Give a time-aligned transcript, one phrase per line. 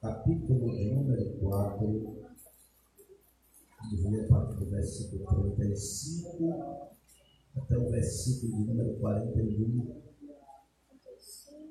[0.00, 2.22] capítulo número 4,
[3.90, 6.92] vamos ler a partir do versículo 35
[7.56, 10.02] até o versículo número 41.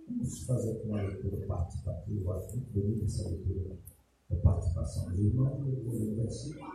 [0.08, 3.77] Vamos fazer uma leitura participativa, acho muito bonita essa leitura
[4.29, 5.67] da participação dos irmãos.
[5.67, 6.65] Eu vou ler o versículo,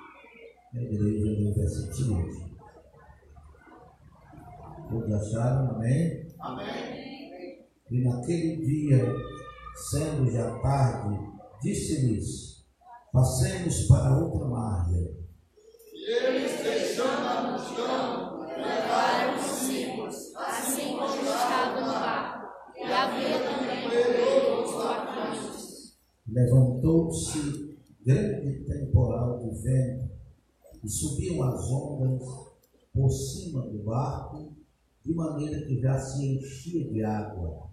[0.74, 2.56] a igreja lê o versículo seguinte.
[4.88, 5.76] Todos acharam?
[5.76, 6.26] Amém?
[6.38, 7.66] Amém.
[7.90, 9.35] E naquele dia,
[9.76, 11.18] sendo já tarde,
[11.62, 12.64] disse-lhes:
[13.12, 15.16] Passemos para outra margem.
[15.92, 22.46] E eles, deixando a multidão, levaram os discípulos, assim como estavam no barco.
[22.76, 25.98] E havia também outros barcos.
[26.26, 30.10] Levantou-se grande temporal de vento
[30.82, 32.22] e subiam as ondas
[32.92, 34.52] por cima do barco,
[35.04, 37.68] de maneira que já se enchia de água.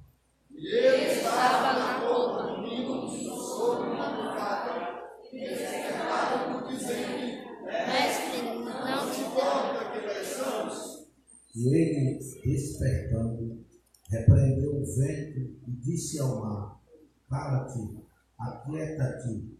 [0.55, 9.12] E ele estava na roupa, dormindo sobre uma almofada, e despertado por dizer Mestre, não
[9.12, 11.07] te importa que peçamos?
[11.55, 13.63] E ele, despertando,
[14.10, 16.81] repreendeu o vento e disse ao mar:
[17.29, 17.98] Cala-te,
[18.38, 19.53] aquieta-te.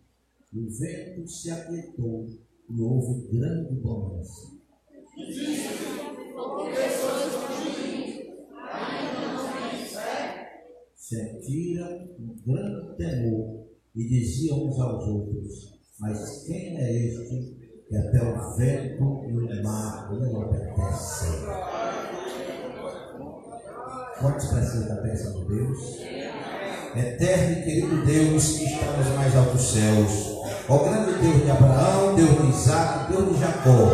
[0.56, 2.30] O vento se aquietou
[2.70, 4.54] e houve grande bonança.
[5.18, 8.34] E disse-lhe, porque sois fugidos,
[8.72, 10.43] ainda não tens fé?
[11.04, 17.58] Sentiram um grande temor e diziam uns aos outros: Mas quem é este
[17.90, 21.42] que até o vento e o mar lhe obedecem?
[24.18, 26.00] Quantos precisam da bênção de Deus?
[26.96, 30.38] Eterno e querido Deus que está nos mais altos céus,
[30.70, 33.90] ó grande Deus de Abraão, Deus de Isaac, Deus de Jacó,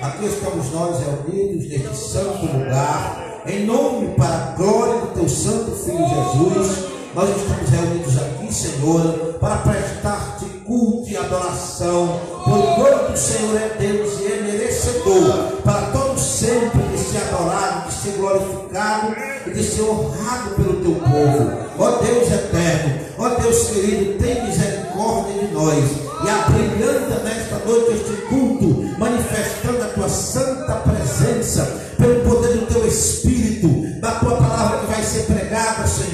[0.00, 5.72] aqui estamos nós reunidos neste santo lugar, em nome para a glória do teu santo
[5.72, 6.84] Filho Jesus,
[7.14, 14.18] nós estamos reunidos aqui, Senhor, para prestar-te culto e adoração, porquanto o Senhor é Deus
[14.20, 19.14] e é merecedor para todos sempre de ser adorado, de ser glorificado
[19.46, 21.52] e de ser honrado pelo teu povo.
[21.78, 25.84] Ó Deus eterno, ó Deus querido, tem misericórdia de nós
[26.24, 31.03] e abrilhanta nesta noite este culto, manifestando a tua santa presença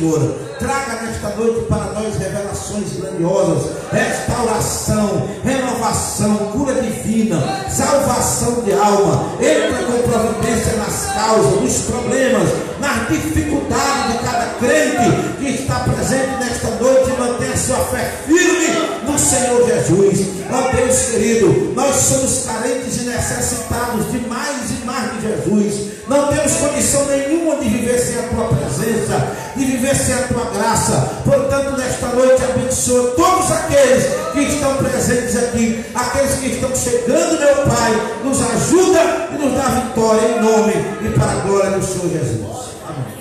[0.00, 0.34] Senhor.
[0.58, 9.32] Traga nesta noite para nós revelações grandiosas, restauração, renovação, cura divina, salvação de alma.
[9.40, 12.48] Entra com providência nas causas, nos problemas,
[12.80, 18.12] nas dificuldades de cada crente que está presente nesta noite e mantém a sua fé
[18.26, 18.68] firme
[19.06, 20.26] no Senhor Jesus.
[20.50, 25.89] Ó Deus querido, nós somos carentes e necessitados de mais e mais de Jesus.
[26.10, 30.44] Não temos condição nenhuma de viver sem a tua presença, de viver sem a tua
[30.46, 31.22] graça.
[31.24, 37.54] Portanto, nesta noite, abençoa todos aqueles que estão presentes aqui, aqueles que estão chegando, meu
[37.64, 37.92] Pai.
[38.24, 40.72] Nos ajuda e nos dá vitória em nome
[41.06, 42.74] e para a glória do Senhor Jesus.
[42.88, 43.14] Amém.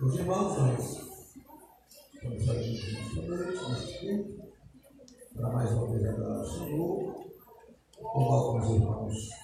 [0.00, 0.96] Os irmãos, nós
[5.36, 7.26] para mais uma vez adorar o Senhor.
[8.00, 9.35] Como alguns irmãos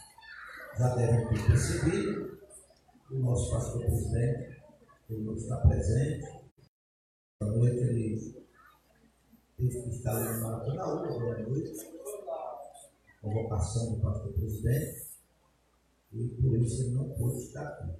[0.79, 2.38] já devem ter percebido,
[3.11, 4.62] o nosso pastor presidente,
[5.11, 6.43] ele não está presente.
[7.41, 8.47] À noite ele
[9.59, 11.73] teve que estar ali no Maracanã, à noite,
[13.21, 15.02] convocação do pastor presidente,
[16.12, 17.93] e por isso ele não pôde estar aqui.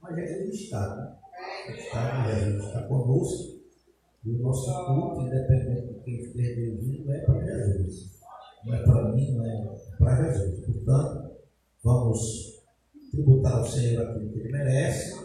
[0.00, 1.18] Mas ele está, né?
[1.68, 3.60] Está, ele está conosco,
[4.24, 8.20] e o nosso culto, independente de quem esteja vindo, é para Jesus.
[8.64, 10.66] Não é para mim, não é para Jesus.
[10.66, 11.25] Portanto,
[11.86, 12.64] vamos
[13.12, 15.24] tributar ao Senhor aquilo que ele merece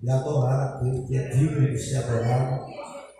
[0.00, 2.64] e adorar aquele que é digno de ser adorado,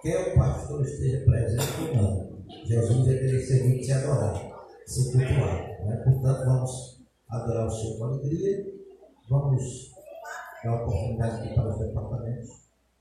[0.01, 2.39] quer o pastor esteja presente ou não.
[2.65, 4.55] Jesus é merecedor de ser adorado,
[4.87, 5.85] ser cultuado.
[5.85, 5.97] Né?
[6.05, 8.75] Portanto, vamos adorar o Senhor com alegria,
[9.29, 9.91] vamos
[10.63, 12.51] dar a oportunidade aqui para os departamentos,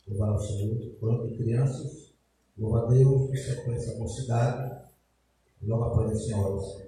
[0.08, 2.12] louvar ao Senhor, de crianças,
[2.58, 4.82] louva a Deus, em sequência a mocidade,
[5.62, 6.88] logo após as senhoras,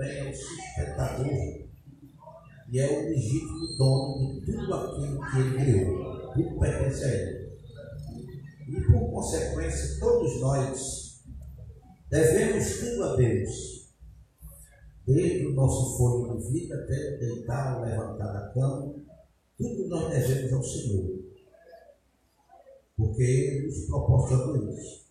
[0.00, 0.40] Deus.
[2.72, 6.32] e é o legítimo dono de tudo aquilo que ele criou.
[6.34, 7.50] Tudo pertence a ele.
[8.68, 11.22] E por consequência, todos nós
[12.10, 13.80] devemos tudo a Deus.
[15.06, 18.92] Desde o nosso fôlego de vida até deitar ou levantar da cama,
[19.56, 21.20] tudo nós devemos ao Senhor.
[22.96, 25.06] Porque Ele nos proporcionou isso.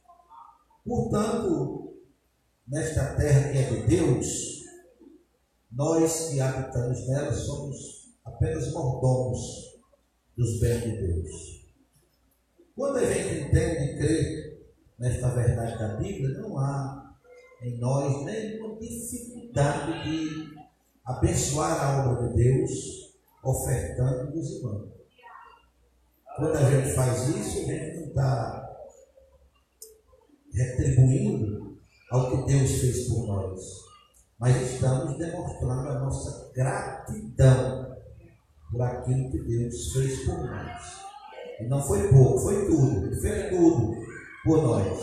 [0.85, 1.78] Portanto,
[2.69, 4.63] nesta terra que é de Deus,
[5.71, 9.79] nós que habitamos nela somos apenas mordomos
[10.37, 11.67] dos bens de Deus.
[12.75, 14.59] Quando a gente entende e crê
[14.99, 17.15] nesta verdade da Bíblia, não há
[17.61, 20.59] em nós nenhuma dificuldade de
[21.03, 24.93] abençoar a obra de Deus, ofertando e dizimando.
[26.37, 28.69] Quando a gente faz isso, a gente não está
[30.53, 31.58] retribuindo
[32.11, 33.89] ao que Deus fez por nós
[34.39, 37.97] mas estamos demonstrando a nossa gratidão
[38.71, 40.99] por aquilo que Deus fez por nós.
[41.59, 43.97] E não foi pouco, foi tudo, fez tudo
[44.45, 44.97] por nós.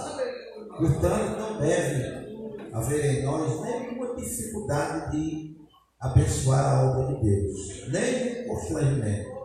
[0.78, 5.56] Portanto, não deve haver em nós nenhuma dificuldade de
[6.00, 9.36] abençoar a obra de Deus, nem constrangimento.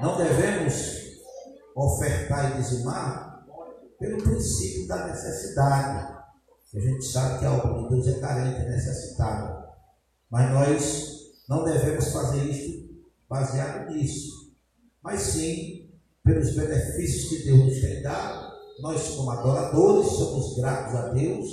[0.00, 0.96] Não devemos
[1.76, 3.46] ofertar e dizimar
[3.98, 6.17] pelo princípio da necessidade.
[6.74, 9.68] A gente sabe que a obra de Deus é carente, é necessitada.
[10.30, 12.88] Mas nós não devemos fazer isto
[13.28, 14.52] baseado nisso.
[15.02, 15.88] Mas sim
[16.22, 18.48] pelos benefícios que Deus nos tem dado.
[18.80, 21.48] Nós, como adoradores, somos gratos a Deus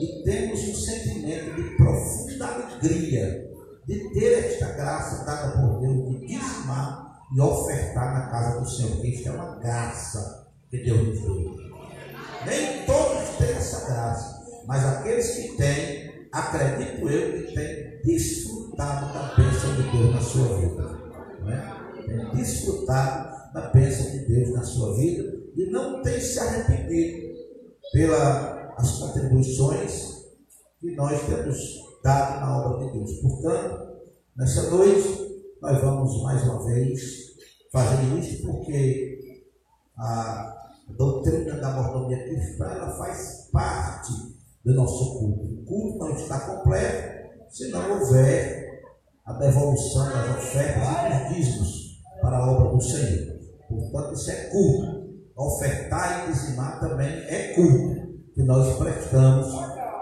[0.00, 3.50] e temos um sentimento de profunda alegria
[3.86, 9.04] de ter esta graça dada por Deus de dizimar e ofertar na casa do Senhor.
[9.04, 11.56] Isto é uma graça que Deus nos deu.
[12.46, 14.31] Nem todos têm essa graça,
[14.66, 20.58] mas aqueles que têm, acredito eu, que têm desfrutado da bênção de Deus na sua
[20.58, 21.02] vida.
[21.48, 22.02] É?
[22.06, 27.32] Tem desfrutado da bênção de Deus na sua vida e não tem se arrependido
[27.92, 30.22] pelas contribuições
[30.80, 31.58] que nós temos
[32.02, 33.12] dado na obra de Deus.
[33.20, 33.98] Portanto,
[34.36, 37.32] nessa noite, nós vamos mais uma vez
[37.70, 39.42] fazer isso porque
[39.96, 44.31] a doutrina da mordomia cristã ela faz parte
[44.64, 45.44] do nosso culto.
[45.44, 47.12] O culto não está completo
[47.50, 48.82] se não houver
[49.24, 53.38] a devolução das ofertas e dos dízimos para a obra do Senhor.
[53.68, 55.02] Portanto, isso é culto.
[55.34, 59.46] Ofertar e dizimar também é culto que nós prestamos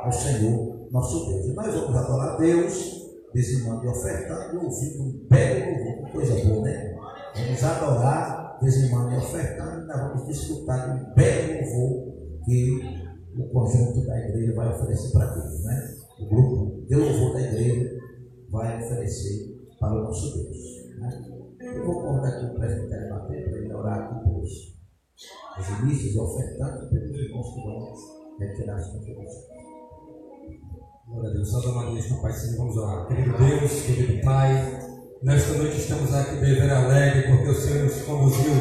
[0.03, 1.47] ao Senhor nosso Deus.
[1.47, 3.01] E nós vamos adorar a Deus
[3.33, 6.97] dizimando e ofertando, e ouvindo um belo louvor, coisa boa, né?
[7.37, 13.00] Vamos adorar, dizimando e ofertando, e nós vamos desfrutar de um belo louvor que
[13.37, 15.95] o conjunto da igreja vai oferecer para Deus, né?
[16.19, 17.99] O grupo de louvor da igreja
[18.51, 20.59] vai oferecer para o nosso Deus.
[20.99, 21.41] Né?
[21.61, 24.81] Eu vou convidar aqui o presbitério bater para ele orar aqui pelos
[25.59, 27.93] os inícios ofertantes pelos irmãos que vão
[28.39, 29.61] retirar as contribuições.
[31.07, 31.51] Glória a Deus.
[31.51, 33.07] Salve Maria, meu Pai Senhor, vamos orar.
[33.09, 34.81] Querido Deus, querido Pai,
[35.23, 38.53] nesta noite estamos aqui beber alegre porque o Senhor nos conduziu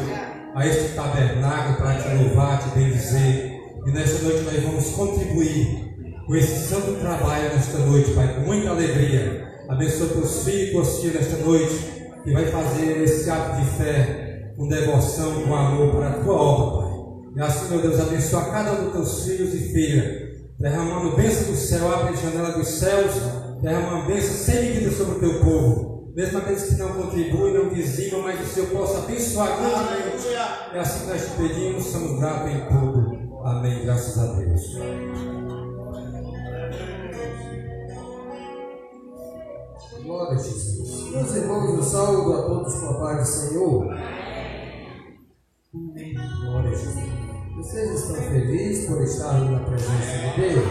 [0.54, 3.49] a este tabernáculo para te louvar, te bendizer.
[3.86, 5.90] E nesta noite nós vamos contribuir
[6.26, 9.48] com esse santo trabalho nesta noite, Pai, com muita alegria.
[9.68, 11.74] Abençoa teus filhos e tuas filhas nesta noite,
[12.22, 16.82] que vai fazer esse ato de fé com devoção, com amor para a tua obra,
[16.82, 16.90] Pai.
[17.36, 21.56] E assim, meu Deus, abençoa cada um dos teus filhos e filhas derramando bênção do
[21.56, 23.14] céu, abre a janela dos céus,
[23.62, 26.12] derramando bênção sem medida sobre o teu povo.
[26.14, 30.26] Mesmo aqueles que não contribuem, não dizimam, mas o Senhor possa abençoar grandemente.
[30.74, 33.19] É assim que nós te pedimos, somos gratos em tudo.
[33.44, 33.84] Amém.
[33.84, 34.74] Graças a Deus.
[40.02, 41.10] Glória a Jesus.
[41.10, 43.86] Meus irmãos, eu saúdo a todos com a paz do Senhor.
[45.72, 47.20] Glória a Jesus.
[47.56, 50.64] Vocês estão felizes por estarem na presença de Deus?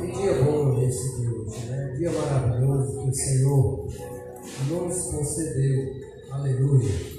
[0.00, 1.94] Que dia bom esse de hoje, né?
[1.96, 3.86] Dia maravilhoso que o Senhor
[4.68, 5.94] nos concedeu.
[6.30, 7.13] Aleluia.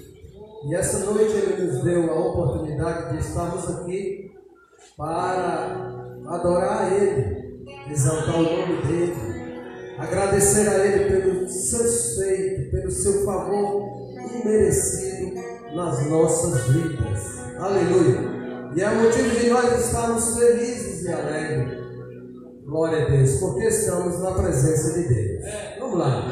[0.66, 4.32] E essa noite Ele nos deu a oportunidade de estarmos aqui
[4.98, 5.96] para
[6.28, 9.16] adorar a Ele, exaltar o nome dEle,
[10.00, 11.84] agradecer a Ele pelo seu
[12.18, 14.10] feito, pelo seu favor
[14.44, 15.36] imerecido
[15.76, 17.38] nas nossas vidas.
[17.60, 18.74] Aleluia.
[18.76, 21.86] E é motivo de nós estarmos felizes e alegres.
[22.66, 25.44] Glória a Deus, porque estamos na presença de Deus.
[25.80, 26.24] Vamos lá.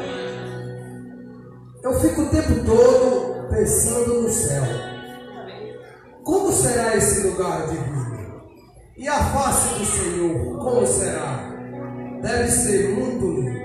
[1.84, 4.64] Eu fico o tempo todo pensando no céu.
[6.22, 8.14] Como será esse lugar de vida?
[8.96, 11.52] E a face do Senhor, como será?
[12.22, 13.64] Deve ser muito lindo.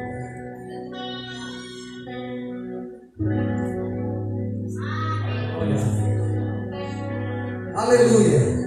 [7.75, 8.59] Aleluia.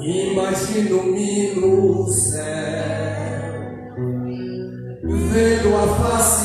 [0.00, 2.42] Imagino-me no céu,
[5.04, 6.41] vendo a face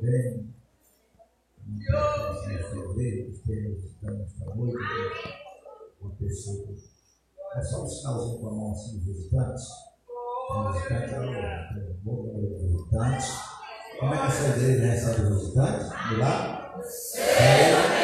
[0.00, 0.50] também.
[2.70, 3.84] Fevereiro, estamos
[4.22, 4.76] esta noite
[6.00, 6.74] uma pessoa.
[7.54, 9.64] É só um sinalzinho com a mão assim, visitantes.
[10.72, 13.28] Visitantes, um bom número de visitantes.
[13.98, 16.08] Como é que essa igreja recebe os visitantes?
[16.08, 16.80] De lá?
[16.82, 18.00] Seja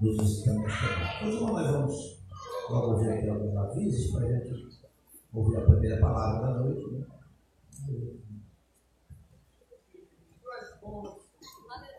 [0.00, 1.28] nos estamos também.
[1.28, 2.22] Hoje nós vamos
[2.70, 4.68] logo ouvir aqui alguns avisos para a gente
[5.32, 6.86] ouvir a primeira palavra da noite.
[6.92, 7.04] Né?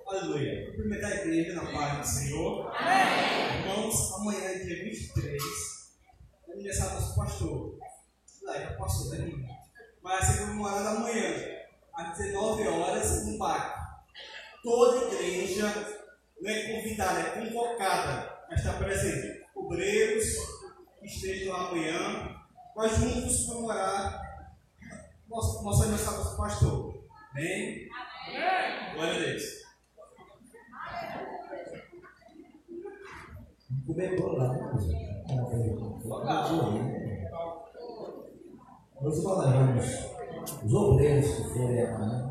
[0.07, 0.65] Aleluia.
[0.67, 2.71] Cumprimentar a igreja na paz do Senhor.
[2.73, 3.59] Amém.
[3.59, 5.43] Irmãos, amanhã é dia 23,
[6.47, 7.79] é aniversário do nosso pastor.
[8.43, 9.31] Lá, já passou, né?
[10.01, 11.35] Vai ser comemorado amanhã,
[11.93, 13.79] às 19 horas, no parque.
[14.63, 15.98] Toda igreja
[16.41, 19.43] não é convidada, é convocada a estar presente.
[19.55, 20.25] Obreiros
[20.99, 22.35] que estejam amanhã,
[22.75, 24.21] nós juntos comemorar
[25.27, 27.03] nosso, nosso aniversário do pastor.
[27.31, 27.87] Amém?
[28.27, 28.93] Amém?
[28.95, 29.43] Glória a Deus.
[33.85, 34.71] Começou lá, né?
[39.01, 39.85] Hoje nós vamos,
[40.63, 42.29] os obreiros que forem amanhã,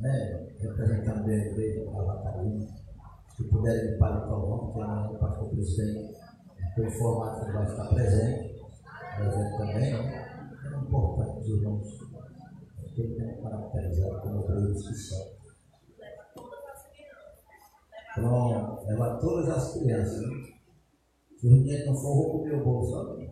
[0.00, 2.66] né, representando bem a igreja da Catarina,
[3.36, 6.16] se puderem para o Calvão, que amanhã o pastor presidente
[6.74, 8.60] foi informado que vai estar presente,
[9.16, 10.48] presente também, né?
[10.64, 11.98] é importante os irmãos
[12.94, 15.40] que tenham caracterizado como obreiros que são.
[18.14, 20.20] Pronto, levar todas as crianças.
[20.20, 20.52] Né?
[21.38, 23.30] Se o dinheiro não for, vou comer o bolso.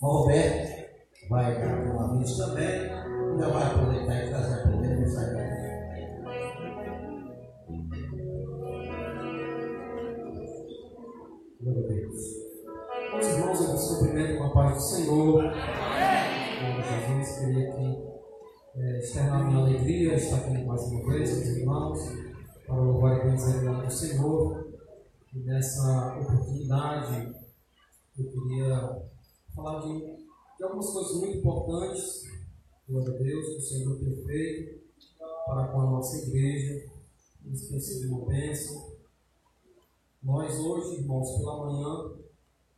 [0.00, 0.79] O Roberto
[1.30, 2.90] vai dar um aviso também
[3.38, 5.50] já vai aproveitar e trazer a primeira mensagem.
[11.62, 12.16] Glória a Deus.
[13.12, 15.42] Meus irmãos, eu vos cumprimento com a paz do Senhor.
[15.42, 18.10] Glória Jesus, queria aqui
[18.76, 21.98] é, externar minha alegria, estar aqui mais uma vez, meus irmãos,
[22.66, 24.70] para louvar e bendizer o nome do Senhor.
[25.32, 27.32] E nessa oportunidade,
[28.18, 29.02] eu queria
[29.54, 30.19] falar de,
[30.60, 32.28] de algumas coisas muito importantes
[32.86, 34.80] Glória a Deus, que o Senhor tem feito
[35.46, 36.90] para com a nossa igreja.
[37.46, 38.90] Isso tem sido uma bênção.
[40.20, 42.16] Nós hoje, irmãos, pela manhã,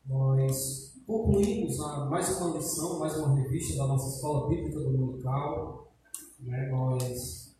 [0.04, 5.90] nós concluímos a, mais uma lição, mais uma revista da nossa escola bíblica dominical.
[6.40, 6.68] Né?
[6.68, 7.56] Nós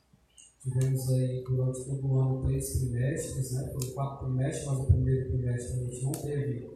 [0.63, 3.73] tivemos aí durante todo o ano três trimestres, né?
[3.73, 6.71] foram quatro trimestres, mas o primeiro trimestre a gente não teve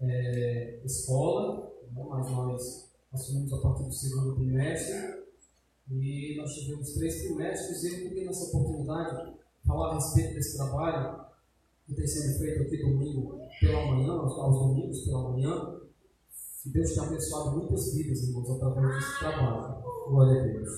[0.00, 1.75] é, escola?
[1.92, 5.26] Mas nós assumimos a partir do segundo trimestre
[5.90, 11.26] e nós tivemos três trimestres e eu queria nessa oportunidade falar a respeito desse trabalho
[11.86, 15.80] que tem sido feito aqui domingo pela manhã, aos domingos pela manhã.
[16.62, 19.82] Que Deus tem abençoado muitas vidas, irmãos, através desse trabalho.
[20.08, 20.70] Glória a Deus.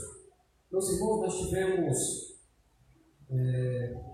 [0.70, 2.38] Meus irmãos, nós tivemos,
[3.30, 4.04] é,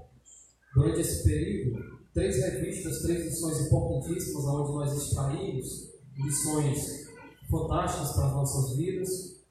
[0.73, 7.09] durante esse período, três revistas, três lições importantíssimas, onde nós extraímos lições
[7.51, 9.45] fantásticas para as nossas vidas.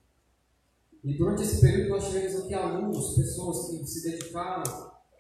[1.04, 4.64] E durante esse período nós tivemos aqui alunos, pessoas que se dedicaram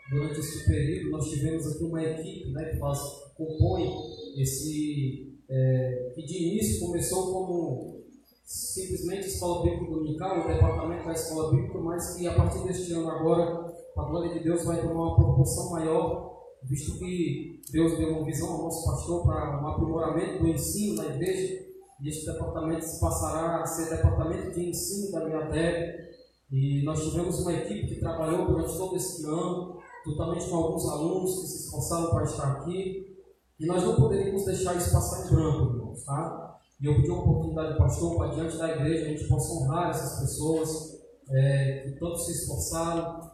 [0.10, 1.12] durante esse período.
[1.12, 3.00] Nós tivemos aqui uma equipe né, que faz,
[3.36, 3.92] compõe
[4.38, 5.30] esse.
[5.50, 8.04] É, que de início começou como
[8.46, 13.10] simplesmente escola bíblica dominical, o departamento da escola bíblica, mas que a partir deste ano
[13.10, 16.33] agora, a glória de Deus vai tomar uma proporção maior,
[16.66, 21.16] visto que Deus deu uma visão ao nosso pastor para um aprimoramento do ensino da
[21.16, 21.64] igreja
[22.04, 26.04] e este departamento se passará a ser departamento de ensino da Inglaterra.
[26.52, 31.40] E nós tivemos uma equipe que trabalhou durante todo esse ano, juntamente com alguns alunos
[31.40, 33.18] que se esforçaram para estar aqui.
[33.58, 36.60] E nós não poderíamos deixar isso passar em branco, irmãos, tá?
[36.82, 40.20] E eu pedi uma oportunidade, pastor, para diante da igreja a gente possa honrar essas
[40.20, 43.32] pessoas é, que tanto se esforçaram,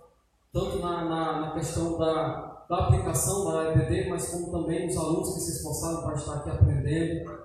[0.53, 5.33] tanto na, na, na questão da, da aplicação da EPD, mas como também os alunos
[5.33, 7.39] que se esforçaram para estar aqui aprendendo.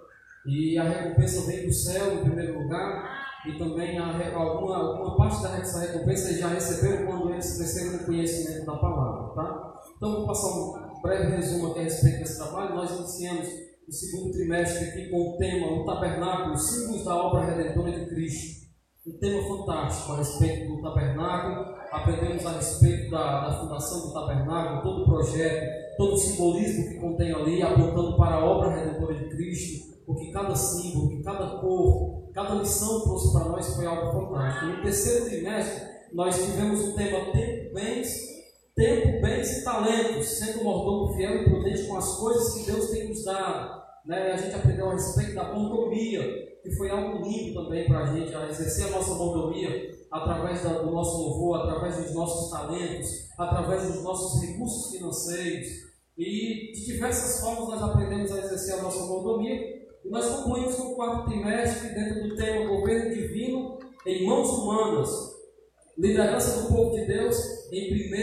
[0.47, 5.43] E a recompensa vem do céu, em primeiro lugar, e também a, alguma, alguma parte
[5.43, 9.35] dessa recompensa eles já receberam quando eles cresceram no conhecimento da palavra.
[9.35, 9.81] Tá?
[9.97, 12.75] Então, vou passar um breve resumo aqui a respeito desse trabalho.
[12.75, 13.49] Nós iniciamos
[13.89, 18.64] o segundo trimestre aqui com o tema O Tabernáculo, símbolos da obra redentora de Cristo.
[19.07, 21.77] Um tema fantástico a respeito do tabernáculo.
[21.93, 27.01] Aprendemos a respeito da, da fundação do tabernáculo, todo o projeto, todo o simbolismo que
[27.01, 32.31] contém ali, apontando para a obra redentora de Cristo porque cada símbolo, que cada cor,
[32.33, 34.67] cada lição trouxe para nós foi algo fantástico.
[34.67, 35.83] No terceiro trimestre,
[36.13, 38.21] nós tivemos o tema Tempo, Bens,
[38.75, 43.09] Tempo, Bens e Talentos, sendo mordomo fiel e prudente com as coisas que Deus tem
[43.09, 43.84] nos dado.
[44.05, 44.33] Né?
[44.33, 46.23] A gente aprendeu a respeito da mordomia,
[46.63, 50.91] que foi algo lindo também para a gente, a exercer a nossa mordomia através do
[50.91, 55.69] nosso louvor, através dos nossos talentos, através dos nossos recursos financeiros.
[56.17, 59.75] E de diversas formas nós aprendemos a exercer a nossa mordomia.
[60.05, 65.11] E nós concluímos com o quarto trimestre dentro do tema Governo Divino em Mãos Humanas,
[65.97, 67.37] liderança do povo de Deus
[67.73, 68.15] em 1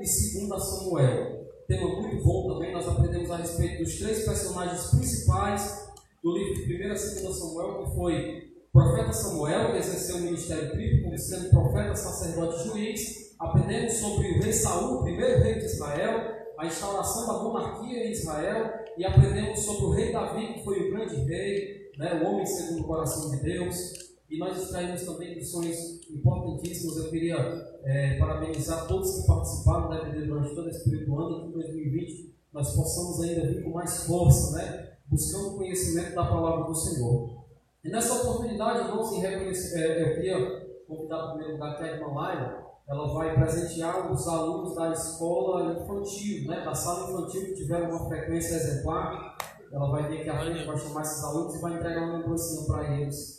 [0.00, 1.37] e 2 Samuel.
[1.68, 5.92] Tema muito bom também, nós aprendemos a respeito dos três personagens principais
[6.22, 7.00] do livro de 1 e 2
[7.36, 12.62] Samuel, que foi o profeta Samuel, que exerceu o ministério triplo como sendo profeta, sacerdote
[12.62, 13.36] e juiz.
[13.38, 18.12] Aprendemos sobre o rei Saul, o primeiro rei de Israel, a instauração da monarquia em
[18.12, 22.46] Israel, e aprendemos sobre o rei Davi, que foi o grande rei, né, o homem
[22.46, 24.07] segundo o coração de Deus.
[24.30, 26.96] E nós extraímos também lições importantíssimas.
[26.98, 27.36] Eu queria
[27.84, 32.34] é, parabenizar todos que participaram né, durante todo esse período do ano, que em 2020
[32.52, 37.38] nós possamos ainda vir com mais força, né, buscando o conhecimento da palavra do Senhor.
[37.82, 42.68] E nessa oportunidade, irmãos, em reconhecer, é, eu queria convidar em primeiro lugar a irmã
[42.88, 48.08] ela vai presentear os alunos da escola infantil, né, da sala infantil que tiveram uma
[48.08, 49.36] frequência exemplar.
[49.70, 52.66] Ela vai vir aqui à frente, vai chamar esses alunos e vai entregar uma lembrancinha
[52.66, 53.37] para eles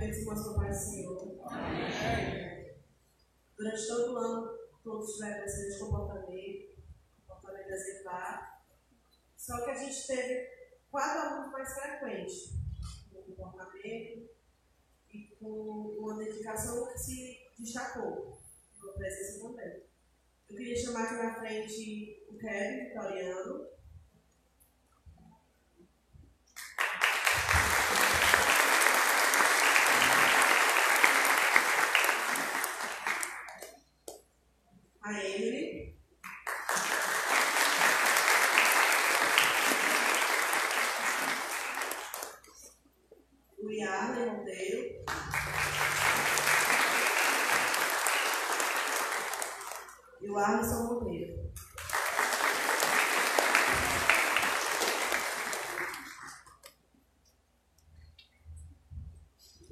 [0.00, 1.40] Cumprimento com a paz Senhor.
[1.44, 2.74] Amém.
[3.54, 6.82] Durante todo o ano, todos tiveram esse comportamento,
[7.28, 8.64] comportamento exemplar.
[9.36, 10.48] Só que a gente teve
[10.90, 12.54] quatro alunos mais frequentes
[13.12, 14.30] no comportamento
[15.10, 18.40] e com uma dedicação que se destacou
[18.82, 19.82] na presença também.
[20.48, 23.79] Eu queria chamar aqui na frente o Kevin Vitoriano.
[35.10, 35.96] A Emily.
[43.58, 45.04] O Yarley Monteiro.
[50.22, 51.50] E o Arlisson Monteiro.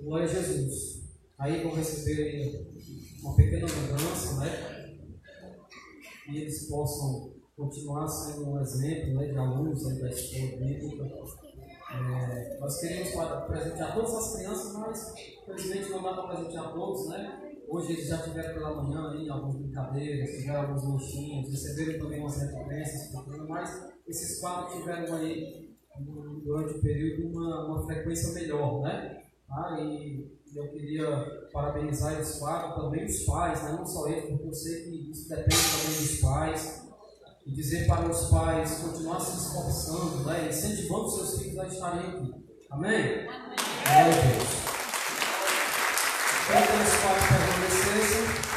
[0.00, 0.98] Glória a Jesus.
[1.38, 2.66] Aí vão receber
[3.22, 4.78] uma pequena mudança, né?
[6.28, 11.04] que possam continuar sendo um exemplo né, de alunos da escola bíblica.
[11.90, 13.10] É, nós queremos
[13.46, 17.48] presentear todas as crianças, mas infelizmente não dá para presentear todos, né?
[17.66, 22.40] Hoje eles já tiveram pela manhã aí algumas brincadeiras, tiveram alguns lanchinhos, receberam também umas
[22.40, 23.12] recompensas,
[23.48, 25.74] mas esses quatro tiveram aí
[26.44, 29.24] durante o período uma, uma frequência melhor, né?
[29.50, 33.72] Ah, e eu queria parabenizar eles quatro, também os pais, né?
[33.72, 36.88] não só eles, porque eu sei que isso depende também dos pais.
[37.46, 40.48] E dizer para os pais continuar se esforçando, né?
[40.48, 42.34] incentivando seus filhos a estarem aqui.
[42.70, 43.24] Amém?
[43.24, 44.48] Glória a Deus.
[46.46, 48.48] Quero que os pais permanecessem.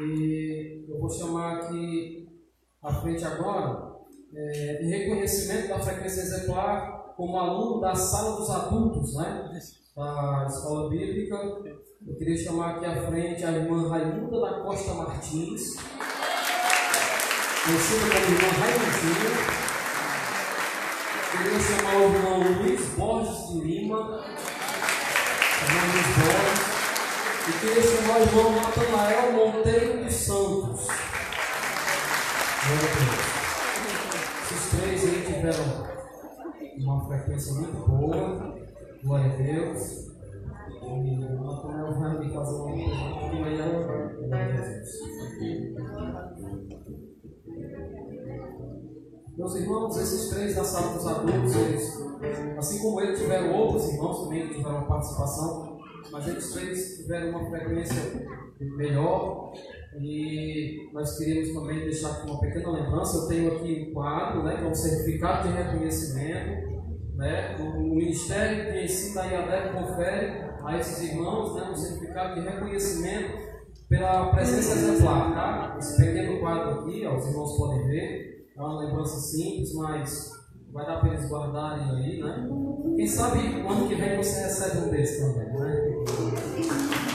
[0.00, 2.28] E eu vou chamar aqui
[2.82, 3.96] à frente agora,
[4.34, 9.50] é, em reconhecimento da frequência exemplar, como aluno da sala dos adultos, né?
[9.96, 11.36] Da escola bíblica.
[12.06, 15.76] Eu queria chamar aqui à frente a irmã Raimunda da Costa Martins,
[17.64, 19.30] conhecida como irmã Raimundinha.
[21.32, 23.98] Queria chamar o irmão Luiz Borges de Lima,
[25.62, 26.76] irmão Luiz Borges.
[27.48, 30.88] E queria chamar o irmão Natanael Monteiro dos Santos.
[34.42, 35.66] Esses três aí tiveram
[36.78, 38.65] uma frequência muito boa.
[39.06, 40.08] Glória a Deus.
[40.82, 43.66] E o Natanael vai me fazer uma pergunta de manhã.
[49.38, 52.02] Meus irmãos, esses três da sala dos adultos, eles,
[52.58, 55.78] assim como eles tiveram outros irmãos também que tiveram uma participação,
[56.10, 58.26] mas eles três tiveram uma frequência
[58.58, 59.52] melhor
[60.00, 63.18] e nós queríamos também deixar aqui uma pequena lembrança.
[63.18, 66.75] Eu tenho aqui um quadro, né, que é um certificado de reconhecimento
[67.16, 67.56] né?
[67.58, 73.38] O Ministério de Ensino da IADEC confere a esses irmãos né, um certificado de reconhecimento
[73.88, 75.34] pela presença exemplar.
[75.34, 75.76] Tá?
[75.78, 80.30] Esse pequeno quadro aqui, ó, os irmãos podem ver, é uma lembrança simples, mas
[80.72, 82.20] vai dar para eles guardarem aí.
[82.20, 82.48] Né?
[82.96, 85.52] Quem sabe o ano que vem você recebe um desses também.
[85.52, 87.05] Né?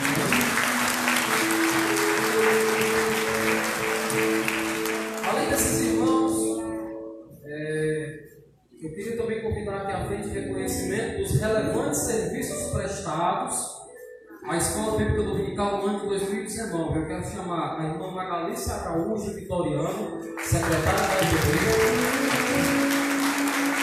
[15.88, 17.00] Ano de 2019.
[17.00, 21.72] Eu quero chamar a irmã Magalícia Araújo Vitoriano, secretária da igreja.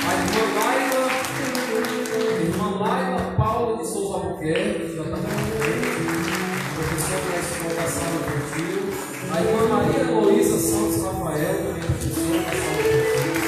[0.06, 1.04] A irmã Laila,
[2.40, 5.16] irmã Laila Paula de Souza Albuquerque, que já está
[6.74, 8.78] professora da Escola da Sala Infantil.
[9.30, 13.38] A irmã Maria Heloísa Santos Rafael, também professora da Sala Infantil.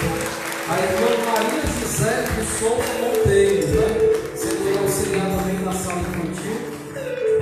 [0.68, 3.88] A irmã Maria Gisele do Souza Monteiro, né?
[4.34, 6.80] sendo auxiliar também da Sala Infantil.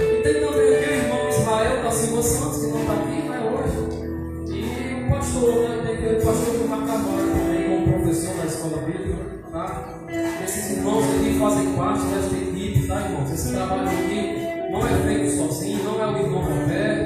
[0.00, 0.67] E tem também
[1.98, 4.54] Silva Santos, que não está aqui né, hoje.
[4.54, 5.92] E o pastor, né?
[5.92, 9.18] Aquele pastor do Macamarra também, como professor da Escola Bíblica.
[9.50, 9.98] Tá?
[10.44, 13.32] Esses irmãos aqui fazem parte desta equipe, tá, irmãos?
[13.32, 16.97] Esse trabalho aqui não é feito sozinho, não é o irmão Roberto,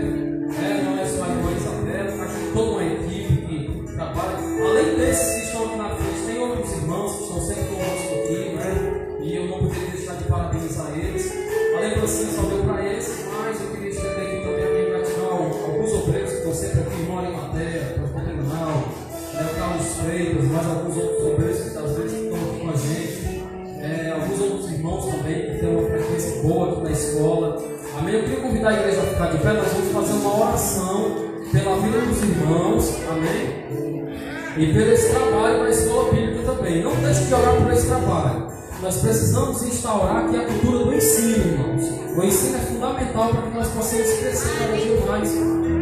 [34.63, 36.85] E pelo esse trabalho na escola bíblica também.
[36.85, 38.47] Não deixe de orar por esse trabalho.
[38.81, 41.83] Nós precisamos instaurar aqui a cultura do ensino, irmãos.
[42.17, 45.33] O ensino é fundamental para que nós possamos crescer cada dia mais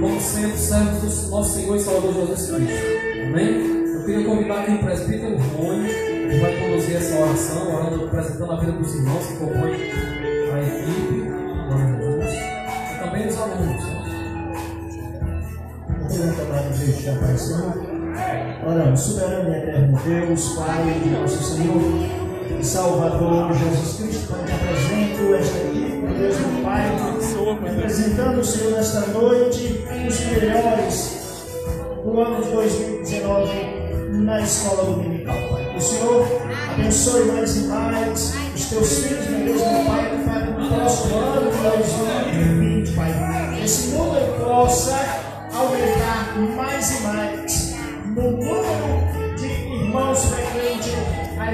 [0.00, 2.86] como sendo servos do nosso Senhor e Salvador Jesus Cristo.
[3.26, 3.94] Amém?
[3.94, 8.56] Eu queria convidar aqui o presbítero Rony, que vai conduzir essa oração, orando, apresentando a
[8.60, 11.28] vida dos irmãos que compõem a equipe.
[11.68, 12.94] A.
[12.94, 13.84] E também os alunos.
[16.00, 17.79] Muito obrigado, Deus, já apareceu.
[18.66, 21.80] Oramos, soberano e eterno Deus, Pai nosso Senhor
[22.58, 26.84] e Salvador Jesus Cristo, te apresento esta equipe, Deus meu Pai,
[27.62, 31.20] representando o Senhor nesta noite, os melhores
[32.04, 33.50] do ano de 2019
[34.24, 35.64] na escola dominical, Pai.
[35.70, 36.26] Que o Senhor
[36.74, 41.50] abençoe mais e mais os teus filhos, meu Deus, meu Pai, que no próximo ano
[41.50, 44.96] de 2020, Pai, esse número possa
[45.50, 47.39] aumentar mais e mais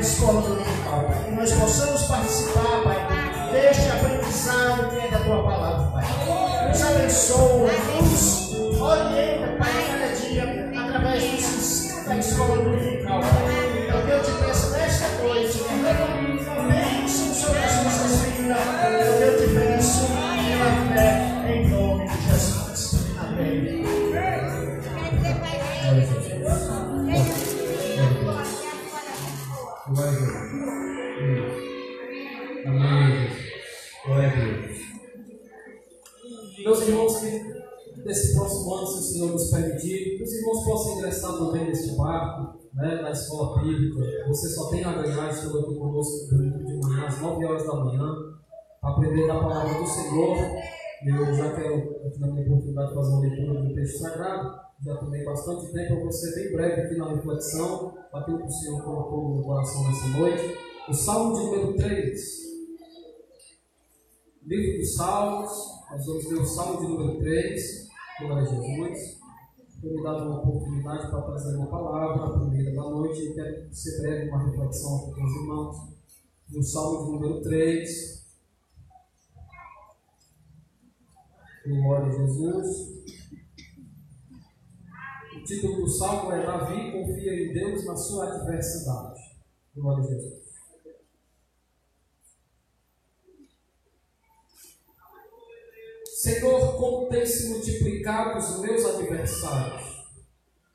[0.07, 1.25] escola dominical, Pai.
[1.25, 6.69] Que nós possamos participar, Pai, deste aprendizado que é da tua palavra, Pai.
[6.69, 12.96] Nos abençoa, nos orienta, Pai, cada dia através do ensino da escola dominical,
[40.47, 44.01] irmãos possam ingressar também neste barco, né, na escola bíblica.
[44.29, 47.67] Você só tem a ganhar, estando aqui conosco no domingo de manhã, às 9 horas
[47.67, 48.15] da manhã,
[48.81, 50.37] para aprender da palavra do Senhor.
[51.05, 54.67] Eu já quero, na minha oportunidade, fazer uma leitura do texto sagrado.
[54.85, 58.51] Já tomei bastante tempo, eu vou ser bem breve aqui na reflexão, aquilo que o
[58.51, 60.59] Senhor colocou no meu coração nessa noite.
[60.89, 62.47] O Salmo de número 3.
[64.45, 65.51] Livro dos Salmos,
[65.91, 67.89] nós vamos ler o Salmo de número 3,
[68.21, 69.26] glória a Jesus.
[69.83, 74.01] Me dado uma oportunidade para trazer uma palavra, a primeira da noite, eu quero ser
[74.01, 75.77] breve uma reflexão com os irmãos.
[76.49, 78.27] No Salmo número 3,
[81.67, 82.97] glória a Jesus.
[85.37, 89.21] O título do salmo é Davi confia em Deus na sua adversidade.
[89.75, 90.46] Glória a Jesus.
[96.17, 99.83] Senhor, como tem se multiplicado os meus adversários?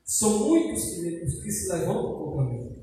[0.04, 2.76] São muitos que, se levantam contra mim.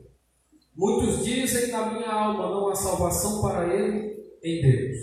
[0.76, 4.97] Muitos dizem na minha alma não há salvação para ele em Deus.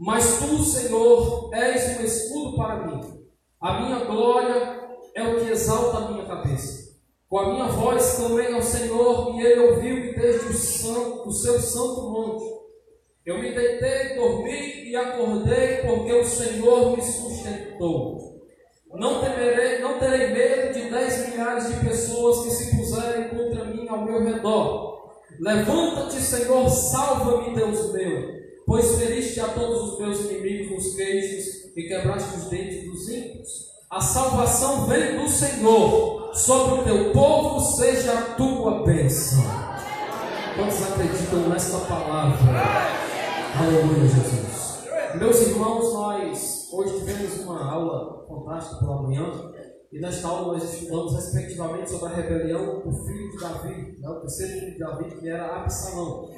[0.00, 3.22] Mas tu, Senhor, és um escudo para mim.
[3.60, 6.96] A minha glória é o que exalta a minha cabeça.
[7.28, 11.60] Com a minha voz clamei ao Senhor e ele ouviu-me desde o, santo, o seu
[11.60, 12.51] santo monte.
[13.24, 18.18] Eu me deitei, dormi e acordei, porque o Senhor me sustentou.
[18.92, 23.86] Não temerei, não terei medo de dez milhares de pessoas que se puserem contra mim
[23.88, 25.12] ao meu redor.
[25.38, 28.28] Levanta-te, Senhor, salva-me, Deus meu,
[28.66, 33.48] pois feriste a todos os meus inimigos nos queixos e quebraste os dentes dos ímpios.
[33.88, 39.44] A salvação vem do Senhor, sobre o teu povo seja a tua bênção.
[40.56, 43.01] Quantos acreditam nesta palavra?
[43.54, 44.84] Aleluia, Jesus.
[45.18, 49.30] Meus irmãos, nós hoje tivemos uma aula fantástica pela manhã.
[49.92, 54.20] E nesta aula nós estudamos respectivamente sobre a rebelião do filho de Davi, né, o
[54.20, 56.30] terceiro filho de Davi, que era Absalão.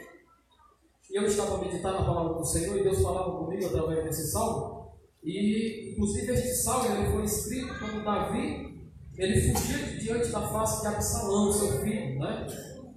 [1.08, 4.92] E eu estava meditando a palavra do Senhor e Deus falava comigo através desse salmo.
[5.22, 10.80] E, inclusive, este salmo ele foi escrito quando Davi ele fugiu de diante da face
[10.80, 12.18] de Absalão, seu filho.
[12.18, 12.46] Né?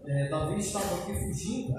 [0.07, 1.75] É, Davi estava aqui fugindo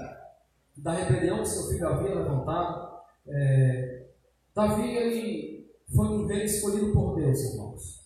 [0.83, 2.99] da rebelião que seu filho havia levantado.
[3.27, 4.07] É,
[4.55, 8.01] Davi ele foi um rei escolhido por Deus, irmãos.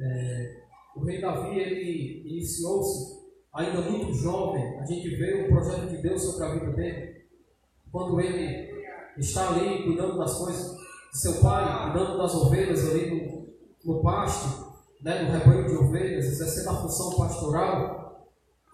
[0.00, 0.62] É,
[0.96, 4.78] o rei Davi ele iniciou-se ainda muito jovem.
[4.78, 7.22] A gente vê o projeto de Deus sobre a vida dele.
[7.90, 8.72] Quando ele
[9.18, 10.76] está ali cuidando das coisas
[11.12, 13.10] de seu pai, cuidando das ovelhas ali
[13.84, 18.01] no, no pasto, né, no rebanho de ovelhas, exercendo a função pastoral.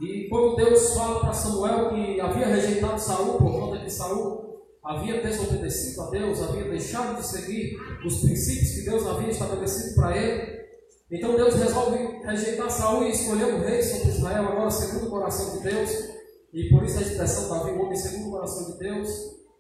[0.00, 5.20] E quando Deus fala para Samuel que havia rejeitado Saul por conta que Saul havia
[5.20, 7.76] desobedecido a Deus, havia deixado de seguir
[8.06, 10.58] os princípios que Deus havia estabelecido para ele,
[11.10, 15.56] então Deus resolve rejeitar Saul e escolher um rei sobre Israel, agora segundo o coração
[15.56, 15.90] de Deus.
[16.52, 19.08] E por isso a expressão Davi, o homem segundo o coração de Deus,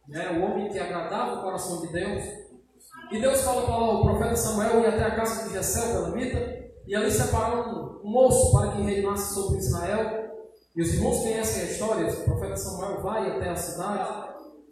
[0.08, 2.22] né, o homem que agradava o coração de Deus.
[3.10, 6.16] E Deus fala para o profeta Samuel ir até a casa de Jessé, o
[6.86, 10.27] e ali separaram um moço para que reinasse sobre Israel.
[10.78, 14.28] E os irmãos conhecem a história, o profeta Samuel vai até a cidade,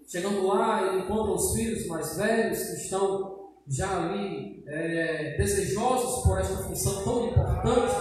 [0.07, 6.39] chegando lá, ele encontra os filhos mais velhos que estão já ali é, desejosos por
[6.39, 7.93] esta função tão importante,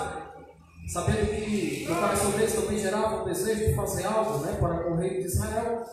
[0.88, 4.98] sabendo que no coração deles também gerava o desejo de fazer algo né, para o
[4.98, 5.84] rei de Israel.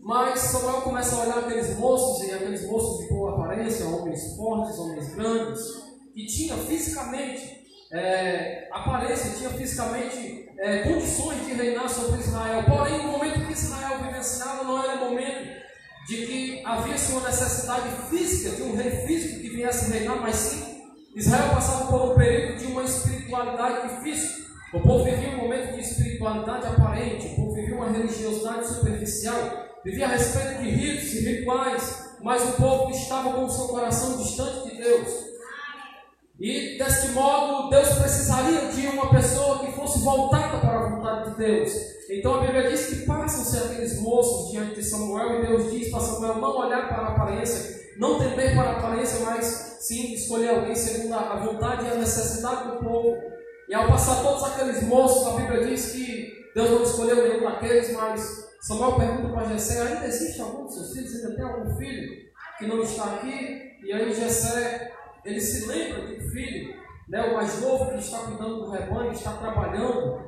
[0.00, 4.76] Mas Samuel começa a olhar aqueles moços e aqueles moços de boa aparência, homens fortes,
[4.80, 5.62] homens grandes,
[6.12, 7.65] que tinham fisicamente
[7.96, 12.62] é, aparência, tinha fisicamente é, condições de reinar sobre Israel.
[12.64, 15.56] Porém, no momento que Israel vivenciava, não era o momento
[16.08, 20.76] de que havia uma necessidade física de um rei físico que viesse reinar, mas sim
[21.16, 24.44] Israel passava por um período de uma espiritualidade difícil.
[24.74, 29.34] O povo vivia um momento de espiritualidade aparente, o povo vivia uma religiosidade superficial,
[29.82, 34.18] vivia a respeito de ritos e rituais, mas o povo estava com o seu coração
[34.18, 35.25] distante de Deus.
[36.38, 41.36] E deste modo, Deus precisaria de uma pessoa que fosse voltada para a vontade de
[41.38, 41.72] Deus.
[42.10, 46.00] Então a Bíblia diz que passam-se aqueles moços diante de Samuel e Deus diz para
[46.00, 50.74] Samuel não olhar para a aparência, não tender para a aparência, mas sim escolher alguém
[50.74, 53.16] segundo a vontade e a necessidade do povo.
[53.68, 57.92] E ao passar todos aqueles moços, a Bíblia diz que Deus não escolheu nenhum daqueles,
[57.94, 61.14] mas Samuel pergunta para Jessé, ainda existe algum dos seus filhos?
[61.14, 62.26] Ainda tem algum filho
[62.58, 63.78] que não está aqui?
[63.82, 64.92] E aí Jessé
[65.26, 66.74] ele se lembra de um filho,
[67.08, 70.24] né, o mais novo que está cuidando do rebanho, está trabalhando.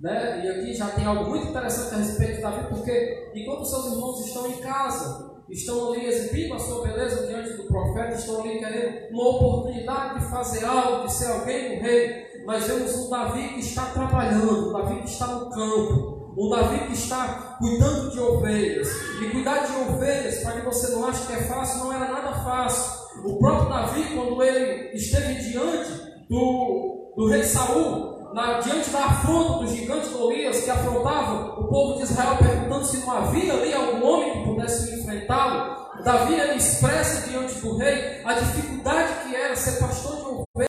[0.00, 0.44] Né?
[0.44, 4.26] E aqui já tem algo muito interessante a respeito de Davi, porque enquanto seus irmãos
[4.26, 9.10] estão em casa, estão ali exibindo a sua beleza diante do profeta, estão ali querendo
[9.12, 13.60] uma oportunidade de fazer algo, de ser alguém no rei, nós vemos um Davi que
[13.60, 18.88] está trabalhando, um Davi que está no campo, um Davi que está cuidando de ovelhas.
[19.20, 22.32] E cuidar de ovelhas, para que você não ache que é fácil, não era nada
[22.42, 23.01] fácil.
[23.24, 25.90] O próprio Davi, quando ele esteve diante
[26.28, 31.96] do, do rei Saul, na, diante da afronta do gigante Golias que afrontava o povo
[31.98, 37.28] de Israel, perguntando se não havia ali algum homem que pudesse enfrentá-lo, Davi ele expressa
[37.28, 40.68] diante do rei a dificuldade que era ser pastor de ovelhas.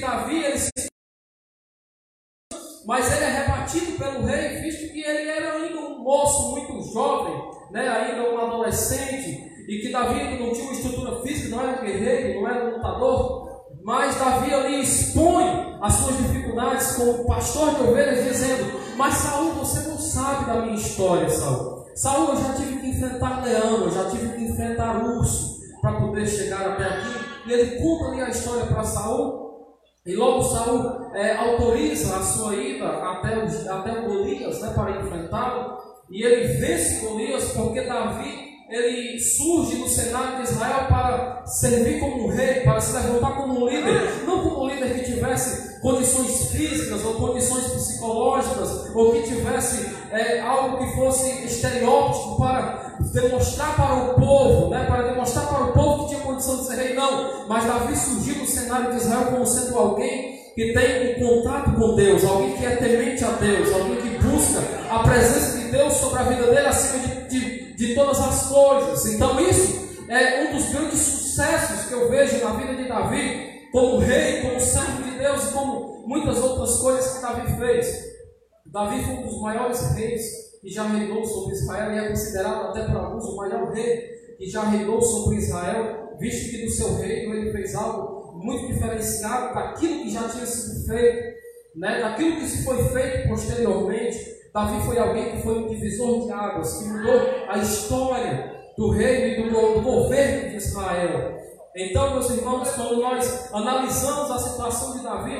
[0.00, 0.70] Davi ele se
[2.86, 7.34] mas ele é rebatido pelo rei, visto que ele era ainda um moço muito jovem,
[7.72, 12.40] né, ainda um adolescente, e que Davi não tinha uma estrutura física, não era guerreiro,
[12.40, 13.46] não era lutador,
[13.82, 19.88] mas Davi ali expõe as suas dificuldades como pastor de ovelhas, dizendo: Mas Saul, você
[19.88, 21.84] não sabe da minha história, Saul.
[21.94, 26.26] Saul, eu já tive que enfrentar leão, eu já tive que enfrentar urso para poder
[26.26, 27.26] chegar até aqui.
[27.46, 29.46] E ele conta ali a história para Saul.
[30.04, 33.34] E logo Saul é, autoriza a sua ida até
[33.68, 35.78] até Golias né, para enfrentá-lo.
[36.10, 42.24] E ele vence Golias porque Davi ele surge no cenário de Israel para servir como
[42.24, 46.50] um rei, para se levantar como um líder, não como um líder que tivesse condições
[46.50, 53.94] físicas ou condições psicológicas, ou que tivesse é, algo que fosse estereótipo para demonstrar para
[53.94, 57.46] o povo, né, para demonstrar para o povo que tinha condição de ser rei, não.
[57.46, 61.94] Mas Davi surgiu no cenário de Israel como sendo alguém que tem um contato com
[61.94, 64.60] Deus, alguém que é temente a Deus, alguém que busca
[64.90, 69.06] a presença de Deus sobre a vida dele acima de, de de todas as coisas.
[69.06, 73.98] Então, isso é um dos grandes sucessos que eu vejo na vida de Davi, como
[73.98, 78.06] rei, como servo de Deus e como muitas outras coisas que Davi fez.
[78.66, 80.22] Davi foi um dos maiores reis
[80.60, 84.48] que já reinou sobre Israel e é considerado até por alguns o maior rei que
[84.48, 90.02] já reinou sobre Israel, visto que do seu reino ele fez algo muito diferenciado daquilo
[90.02, 91.36] que já tinha sido feito,
[91.74, 92.00] né?
[92.00, 94.35] daquilo que se foi feito posteriormente.
[94.56, 99.26] Davi foi alguém que foi um divisor de águas, que mudou a história do reino
[99.26, 101.36] e do, do governo de Israel.
[101.76, 105.36] Então, meus irmãos, quando nós analisamos a situação de Davi,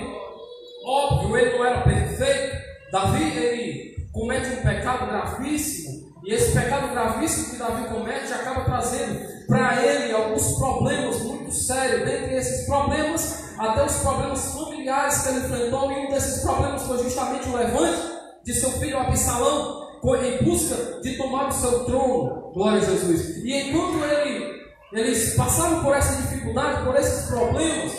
[0.85, 2.59] óbvio, ele não era perfeito.
[2.93, 9.47] Davi, ele comete um pecado gravíssimo, e esse pecado gravíssimo que Davi comete acaba trazendo
[9.47, 12.05] para ele alguns problemas muito sérios.
[12.05, 16.99] Dentre esses problemas, até os problemas familiares que ele enfrentou, e um desses problemas foi
[16.99, 18.16] justamente o levante
[18.47, 19.84] de seu filho Absalão,
[20.22, 22.53] em busca de tomar o seu trono.
[22.55, 23.38] Glória a Jesus.
[23.44, 27.92] E enquanto ele, eles passavam por essa dificuldade, por esses problemas,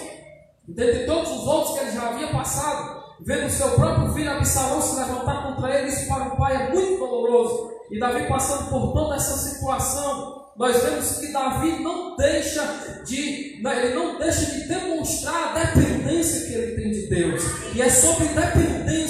[0.66, 4.96] dentre todos os outros que ele já havia passado, vendo seu próprio filho Absalão se
[4.96, 7.72] levantar contra ele, isso para o pai é muito doloroso.
[7.92, 13.86] E Davi passando por toda essa situação, nós vemos que Davi não deixa de, né,
[13.86, 17.44] ele não deixa de demonstrar a dependência que ele tem de Deus.
[17.76, 19.07] E é sobre dependência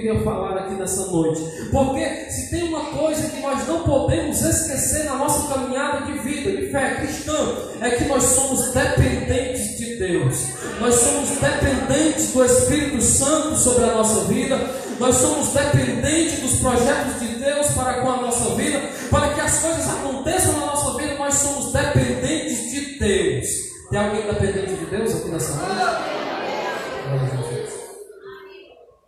[0.00, 1.42] queria falar aqui nessa noite.
[1.70, 6.56] Porque se tem uma coisa que nós não podemos esquecer na nossa caminhada de vida,
[6.56, 7.34] de fé cristã,
[7.80, 10.46] é que nós somos dependentes de Deus.
[10.80, 14.58] Nós somos dependentes do Espírito Santo sobre a nossa vida.
[14.98, 18.80] Nós somos dependentes dos projetos de Deus para com a nossa vida,
[19.10, 23.46] para que as coisas aconteçam na nossa vida, nós somos dependentes de Deus.
[23.90, 26.39] Tem alguém dependente de Deus aqui nessa noite?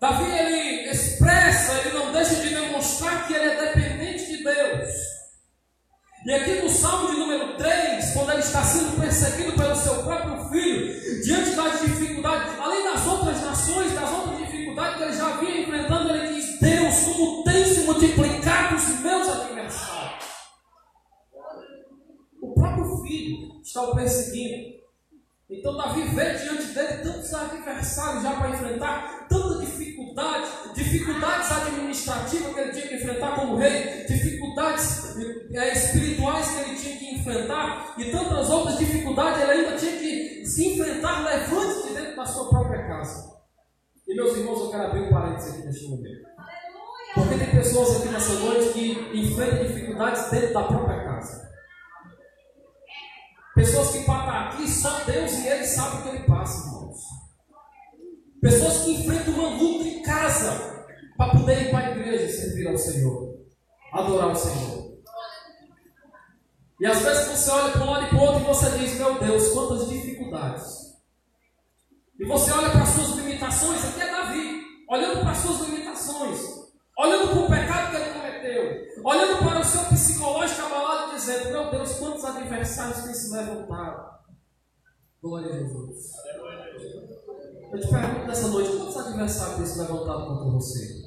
[0.02, 4.90] Davi ele expressa, ele não deixa de demonstrar que ele é dependente de Deus.
[6.26, 10.48] E aqui no Salmo de número 3, quando ele está sendo perseguido pelo seu próprio
[10.48, 15.60] filho, diante das dificuldades, além das outras nações, das outras dificuldades que ele já vinha
[15.60, 20.24] enfrentando, ele diz: Deus, como tem se multiplicado os meus adversários.
[22.42, 24.82] O próprio filho está o perseguindo.
[25.48, 32.60] Então Davi vê diante dele tantos adversários já para enfrentar, tanta dificuldade, dificuldades administrativas que
[32.60, 35.16] ele tinha que enfrentar como rei, dificuldades
[35.54, 40.46] é, espirituais que ele tinha que enfrentar e tantas outras dificuldades ele ainda tinha que
[40.46, 43.32] se enfrentar levante de dentro da sua própria casa.
[44.06, 46.22] E meus irmãos, eu quero abrir um parênteses aqui neste momento.
[47.14, 51.52] Porque tem pessoas aqui nessa noite que enfrentam dificuldades dentro da própria casa.
[53.54, 57.21] Pessoas que param aqui, só Deus e Ele sabem o que Ele passa, irmãos.
[58.42, 60.84] Pessoas que enfrentam uma luta em casa
[61.16, 63.38] para poder ir para a igreja servir ao Senhor,
[63.92, 64.98] adorar o Senhor.
[66.80, 68.98] E às vezes você olha para um lado e para o outro e você diz:
[68.98, 70.92] Meu Deus, quantas dificuldades.
[72.18, 76.40] E você olha para as suas limitações, aqui é Davi, olhando para as suas limitações,
[76.98, 81.70] olhando para o pecado que ele cometeu, olhando para o seu psicológico abalado, dizendo: Meu
[81.70, 84.18] Deus, quantos adversários têm se levantado.
[85.22, 86.10] Glória a Jesus.
[87.72, 91.02] Eu te pergunto nessa noite: quantos adversários têm se levantado contra você?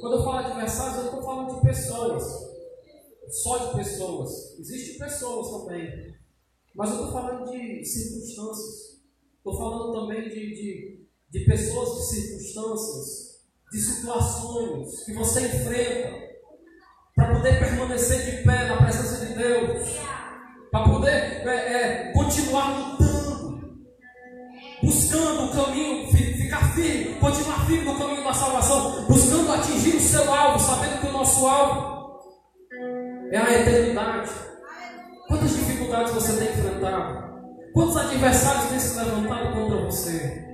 [0.00, 2.24] Quando eu falo adversários, eu não estou falando de pessoas,
[3.28, 4.58] só de pessoas.
[4.60, 6.14] Existem pessoas também,
[6.74, 9.00] mas eu estou falando de circunstâncias.
[9.38, 13.40] Estou falando também de, de, de pessoas, de circunstâncias,
[13.72, 16.30] de situações que você enfrenta
[17.14, 19.96] para poder permanecer de pé na presença de Deus,
[20.70, 23.09] para poder é, é, continuar lutando,
[24.82, 30.32] buscando o caminho, ficar firme, continuar firme no caminho da salvação, buscando atingir o seu
[30.32, 32.20] alvo, sabendo que o nosso alvo
[33.30, 34.30] é a eternidade.
[35.28, 37.30] Quantas dificuldades você tem enfrentado?
[37.72, 40.50] Quantos adversários têm se levantado contra você?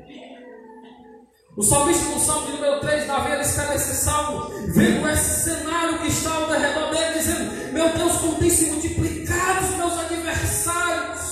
[1.56, 6.08] O salmista no salmo número 3, Davi, ele escreve esse salmo, vendo esse cenário que
[6.08, 11.25] está ao redor dele, dizendo: Meu Deus, como tem se multiplicado os meus adversários.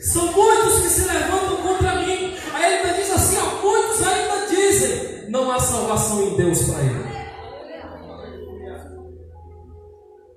[0.00, 2.34] São muitos que se levantam contra mim.
[2.52, 6.80] Aí ele ainda diz assim: ó, muitos ainda dizem: Não há salvação em Deus para
[6.82, 7.10] ele.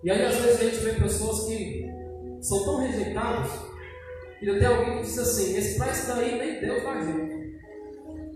[0.04, 1.86] E aí às vezes a gente vê pessoas que
[2.42, 3.50] são tão rejeitadas
[4.42, 7.62] e até alguém que diz assim, esse para esse daí nem Deus vai vir.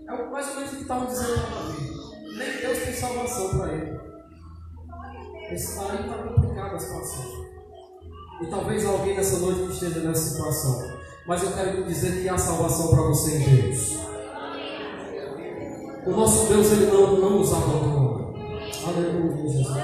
[0.08, 2.38] É mais ou menos o que estavam dizendo para Davi.
[2.38, 4.00] Nem Deus tem salvação para ele.
[5.50, 7.48] Esse daí está complicado a situação.
[8.40, 10.97] E talvez alguém nessa noite esteja nessa situação.
[11.28, 13.98] Mas eu quero dizer que há salvação para você em Jesus.
[16.06, 18.28] O nosso Deus, Ele não, não nos abandona.
[18.86, 19.76] Aleluia, Jesus.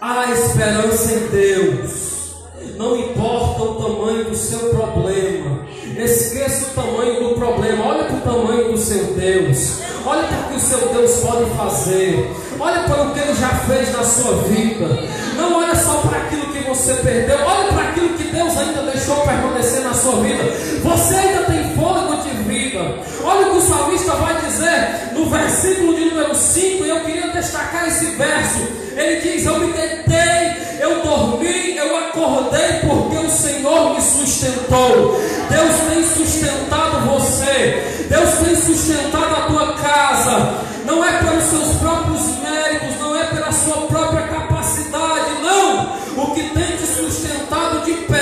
[0.00, 2.34] Há esperança em Deus.
[2.76, 5.64] Não importa o tamanho do seu problema.
[5.96, 7.86] Esqueça o tamanho do problema.
[7.86, 9.82] Olha para o tamanho do seu Deus.
[10.04, 12.34] Olha para o que o seu Deus pode fazer.
[12.58, 14.88] Olha para o que Ele já fez na sua vida.
[15.36, 19.16] Não olha só para aquilo que você perdeu, Olhe para aquilo que Deus ainda deixou
[19.22, 20.42] permanecer na sua vida.
[20.82, 22.80] Você ainda tem fôlego de vida.
[23.22, 27.28] Olha o que o salmista vai dizer no versículo de número 5, e eu queria
[27.28, 28.60] destacar esse verso.
[28.96, 35.20] Ele diz: Eu me deitei, eu dormi, eu acordei, porque o Senhor me sustentou.
[35.48, 40.54] Deus tem sustentado você, Deus tem sustentado a tua casa.
[40.84, 43.15] Não é pelos seus próprios méritos, não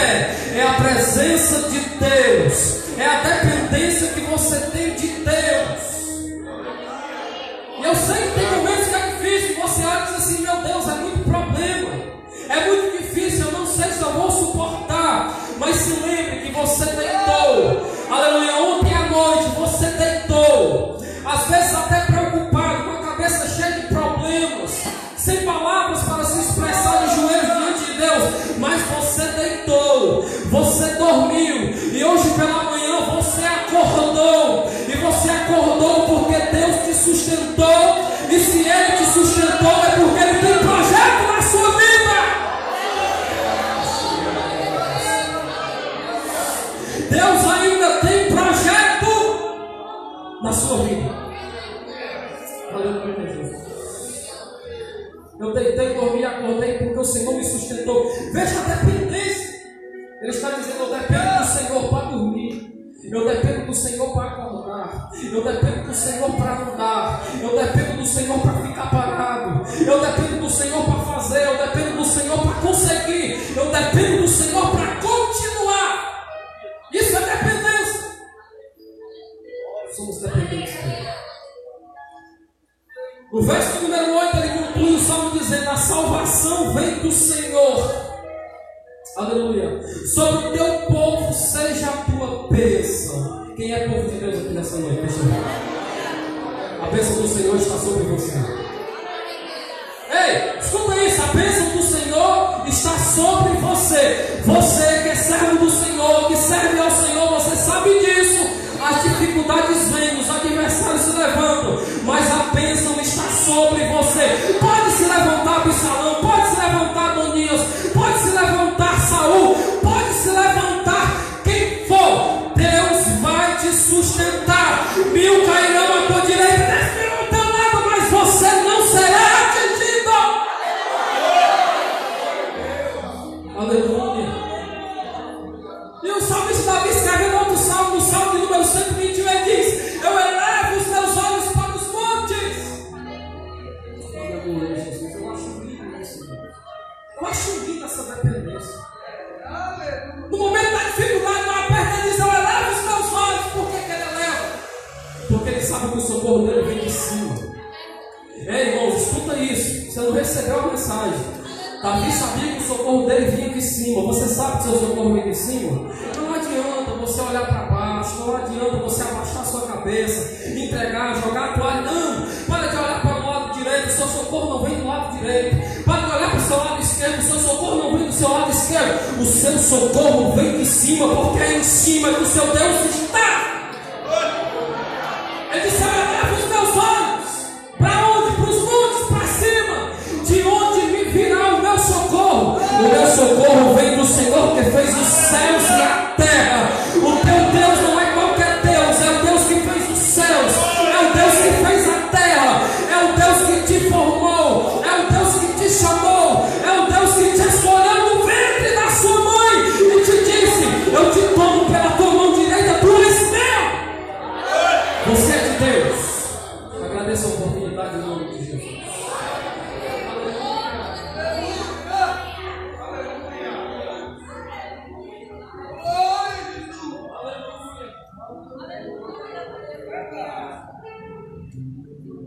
[0.04, 5.94] é a presença de Deus, é a dependência que você tem de Deus.
[7.78, 10.94] E eu sei que tem momentos que é difícil, você acha assim, meu Deus, é
[10.94, 11.90] muito problema,
[12.48, 16.84] é muito difícil, eu não sei se eu vou suportar, mas se lembre que você
[16.84, 21.73] deitou, aleluia, ontem à noite você deitou, às vezes
[30.54, 30.93] Você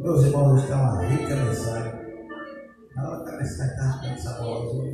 [0.07, 1.91] Meus irmãos, hoje está uma rica mensagem.
[2.95, 4.85] Ela está nessa carta, nessa bola, todo o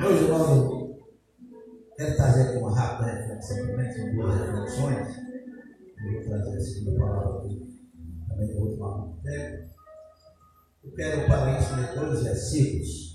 [0.00, 1.00] Meus irmãos,
[1.96, 5.16] quero trazer aqui uma rápida reflexão também, são duas reflexões.
[5.16, 7.80] Eu vou trazer a segunda palavra aqui,
[8.28, 9.70] também vou tomar muito tempo.
[10.84, 13.12] Eu quero para isso ler dois versículos.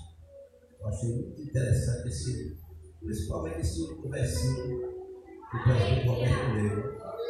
[0.80, 2.58] Eu achei muito interessante esse,
[2.98, 4.98] principalmente esse último versículo
[5.50, 6.87] que o pastor Roberto leu.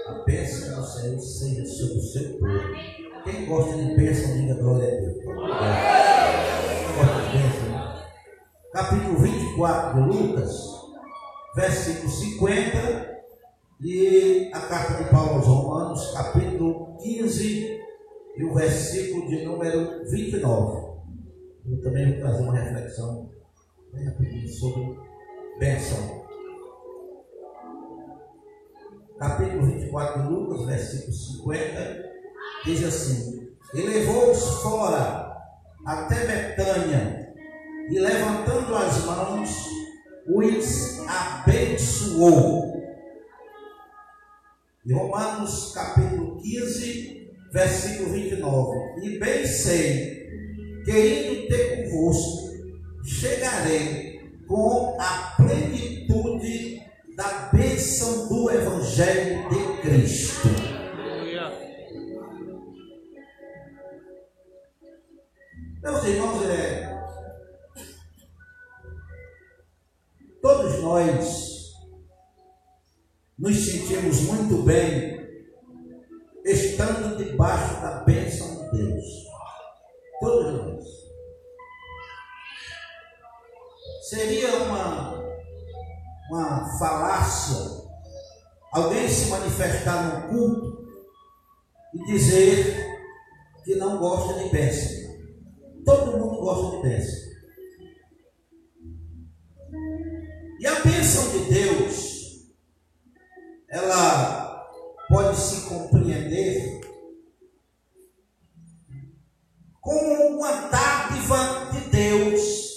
[0.08, 3.22] A bênção do Senhor seja sobre o seu povo.
[3.24, 5.18] Quem gosta de bênção, diga glória a Deus.
[5.18, 7.68] Quem gosta de bênção?
[8.72, 10.62] Capítulo 24 de Lucas,
[11.54, 13.18] versículo 50.
[13.82, 17.78] E a carta de Paulo aos Romanos, capítulo 15,
[18.38, 20.88] e o versículo de número 29.
[21.66, 23.30] Eu também vou trazer uma reflexão
[23.92, 24.98] bem rapidinho sobre
[25.60, 26.17] bênção.
[29.18, 32.04] Capítulo 24 de Lucas, versículo 50,
[32.64, 35.36] diz assim: E levou-os fora
[35.84, 37.34] até Betânia,
[37.90, 39.50] e levantando as mãos,
[40.28, 42.80] os abençoou.
[44.86, 49.04] E Romanos capítulo 15, versículo 29.
[49.04, 50.28] E bem sei
[50.84, 52.52] que ter convosco,
[53.04, 56.67] chegarei com a plenitude
[57.18, 60.48] da bênção do Evangelho de Cristo.
[65.82, 66.96] Meus irmãos, é,
[70.40, 71.72] todos nós
[73.36, 75.18] nos sentimos muito bem
[76.44, 79.04] estando debaixo da bênção de Deus.
[80.20, 80.84] Todos nós.
[84.08, 85.17] Seria uma,
[86.30, 87.88] uma falácia
[88.72, 90.88] alguém se manifestar no culto
[91.94, 92.86] e dizer
[93.64, 95.08] que não gosta de bênção.
[95.84, 97.28] Todo mundo gosta de bênção.
[100.60, 102.48] E a bênção de Deus,
[103.70, 104.66] ela
[105.08, 106.80] pode se compreender
[109.80, 112.67] como uma dádiva de Deus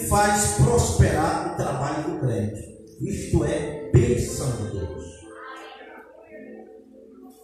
[0.00, 2.76] faz prosperar o trabalho do crente.
[3.00, 5.04] Isto é bênção de Deus.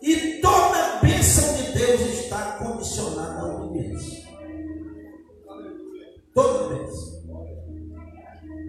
[0.02, 4.28] E toda bênção de Deus está condicionada à obediência.
[6.34, 7.22] Toda bênção.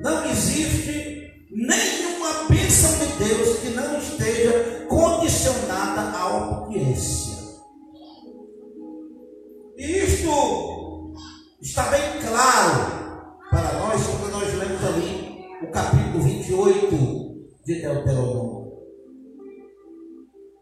[0.01, 7.33] Não existe nenhuma bênção de Deus que não esteja condicionada à obediência.
[9.78, 11.16] E isto
[11.62, 13.03] está bem claro
[13.54, 16.89] para nós quando nós lemos ali o capítulo 28
[17.63, 18.74] de Deuteronômio.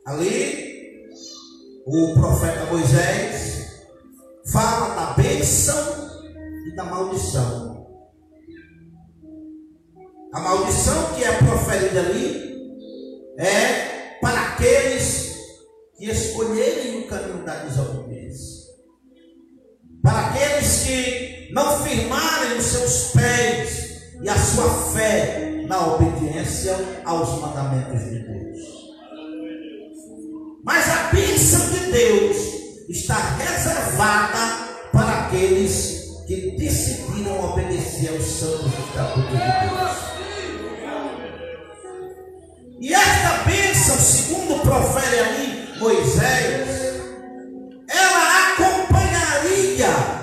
[0.05, 1.07] Ali,
[1.85, 3.87] o profeta Moisés
[4.51, 6.11] fala da bênção
[6.67, 7.87] e da maldição.
[10.33, 12.57] A maldição que é proferida ali
[13.37, 15.37] é para aqueles
[15.97, 18.69] que escolherem o caminho da desobediência.
[20.03, 27.41] Para aqueles que não firmarem os seus pés e a sua fé na obediência aos
[27.41, 28.57] mandamentos de Deus.
[30.63, 32.37] Mas a bênção de Deus
[32.87, 40.11] está reservada para aqueles que decidiram obedecer aos santos estatutos de Deus.
[42.79, 46.67] E esta bênção, segundo profere ali Moisés,
[47.89, 50.21] ela acompanharia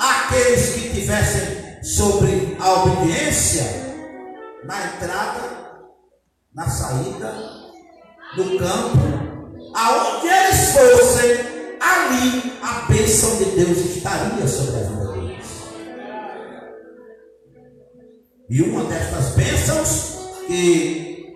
[0.00, 0.69] aqueles
[2.00, 3.62] sobre a obediência
[4.64, 5.90] na entrada,
[6.54, 7.30] na saída,
[8.38, 8.96] no campo,
[9.74, 11.30] aonde eles fossem,
[11.78, 15.46] ali a bênção de Deus estaria sobre a vida deles.
[18.48, 21.34] E uma destas bênçãos que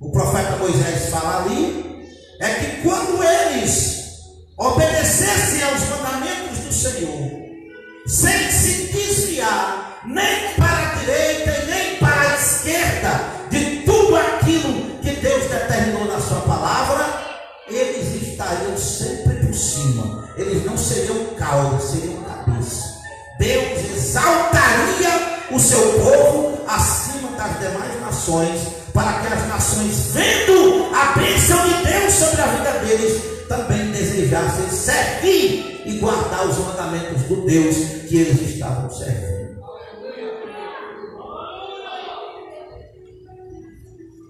[0.00, 2.08] o profeta Moisés fala ali
[2.40, 3.98] é que quando eles
[4.56, 7.27] obedecessem aos mandamentos do Senhor,
[8.08, 13.20] sem se desviar nem para a direita e nem para a esquerda
[13.50, 17.06] de tudo aquilo que Deus determinou na sua palavra,
[17.68, 20.26] eles estariam sempre por cima.
[20.36, 22.98] Eles não seriam cauda, seriam cabeça.
[23.38, 28.60] Deus exaltaria o seu povo acima das demais nações,
[28.94, 33.87] para que as nações, vendo a bênção de Deus sobre a vida deles, também
[34.18, 37.76] desejassem servir e guardar os mandamentos do Deus
[38.08, 39.58] que eles estavam servindo.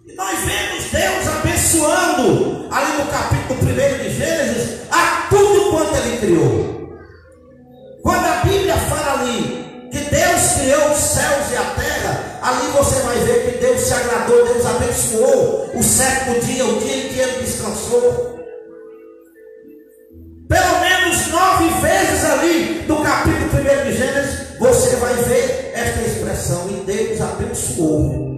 [0.06, 6.18] E nós vemos Deus abençoando, ali no capítulo 1 de Gênesis, a tudo quanto ele
[6.18, 6.98] criou.
[8.02, 13.00] Quando a Bíblia fala ali que Deus criou os céus e a terra, ali você
[13.00, 17.18] vai ver que Deus se agradou, Deus abençoou o sétimo dia, o dia em que
[17.18, 18.38] ele descansou.
[20.48, 26.68] Pelo menos nove vezes ali do capítulo 1 de Gênesis, você vai ver esta expressão,
[26.70, 28.28] e Deus abençoou.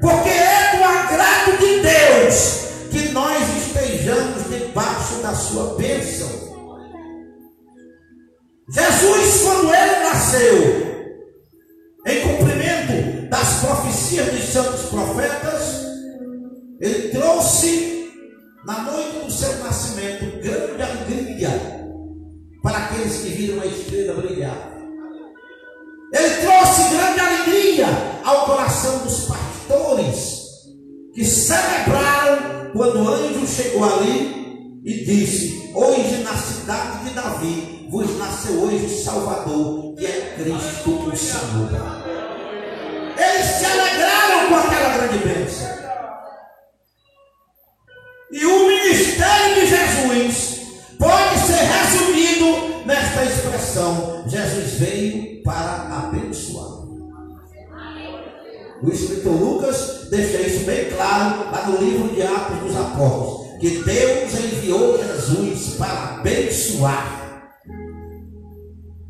[0.00, 6.28] Porque é do agrado de Deus que nós estejamos debaixo da sua bênção.
[8.70, 10.84] Jesus, quando ele nasceu,
[12.06, 15.84] em cumprimento das profecias dos santos profetas,
[16.80, 17.93] ele trouxe
[18.66, 21.50] na noite do seu nascimento grande alegria
[22.62, 24.74] para aqueles que viram a estrela brilhar.
[26.12, 27.86] Ele trouxe grande alegria
[28.24, 30.44] ao coração dos pastores
[31.14, 38.18] que celebraram quando o anjo chegou ali e disse: Hoje na cidade de Davi vos
[38.18, 41.70] nasceu hoje o Salvador, que é Cristo o Senhor.
[43.16, 45.83] Eles se alegraram com aquela grande bênção.
[48.34, 50.62] E o ministério de Jesus
[50.98, 56.82] pode ser resumido nesta expressão: Jesus veio para abençoar.
[58.82, 63.84] O escritor Lucas deixa isso bem claro lá no livro de Atos dos Apóstolos, que
[63.84, 67.52] Deus enviou Jesus para abençoar.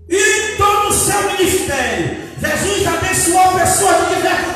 [0.07, 4.54] E todo o seu ministério, Jesus abençoou pessoas de maneiras.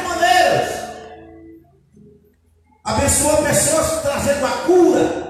[2.88, 5.28] Abençoou pessoas trazendo a cura.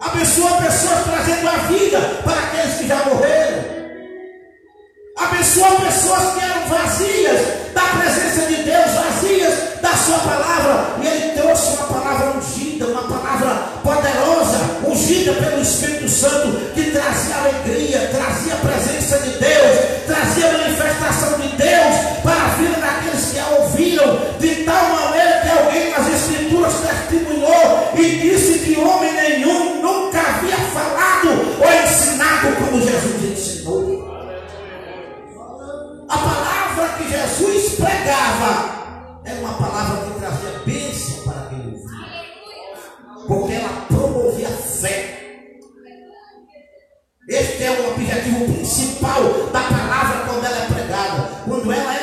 [0.00, 3.64] Abençoou pessoas trazendo a vida para aqueles que já morreram.
[5.18, 7.40] Abençoou pessoas que eram vazias
[7.74, 10.94] da presença de Deus, vazias da sua palavra.
[11.02, 17.36] E ele trouxe uma palavra ungida, uma palavra poderosa, ungida pelo Espírito Santo, que trazia
[17.36, 23.26] alegria, trazia a presença de Deus, trazia a manifestação de Deus para a vida daqueles
[23.26, 25.07] que a ouviram, de tal maneira
[28.00, 34.08] e disse que homem nenhum nunca havia falado ou ensinado como Jesus ensinou.
[36.08, 43.26] A palavra que Jesus pregava era uma palavra que trazia bênção para quem ouvia.
[43.26, 45.18] Porque ela promovia fé.
[47.28, 49.22] Este é o objetivo principal
[49.52, 51.30] da palavra quando ela é pregada.
[51.44, 51.97] Quando ela é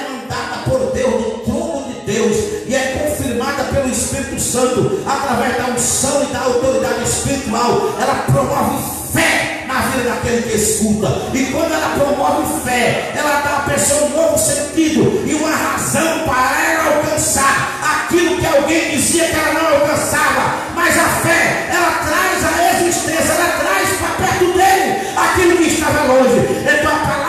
[4.36, 8.84] Espírito Santo, através da unção e da autoridade espiritual, ela promove
[9.14, 11.08] fé na vida daquele que escuta.
[11.34, 16.20] E quando ela promove fé, ela dá à pessoa um novo sentido e uma razão
[16.20, 20.56] para ela alcançar aquilo que alguém dizia que ela não alcançava.
[20.76, 26.04] Mas a fé, ela traz a existência, ela traz para perto dele aquilo que estava
[26.14, 26.40] longe.
[26.62, 27.25] Então a palavra,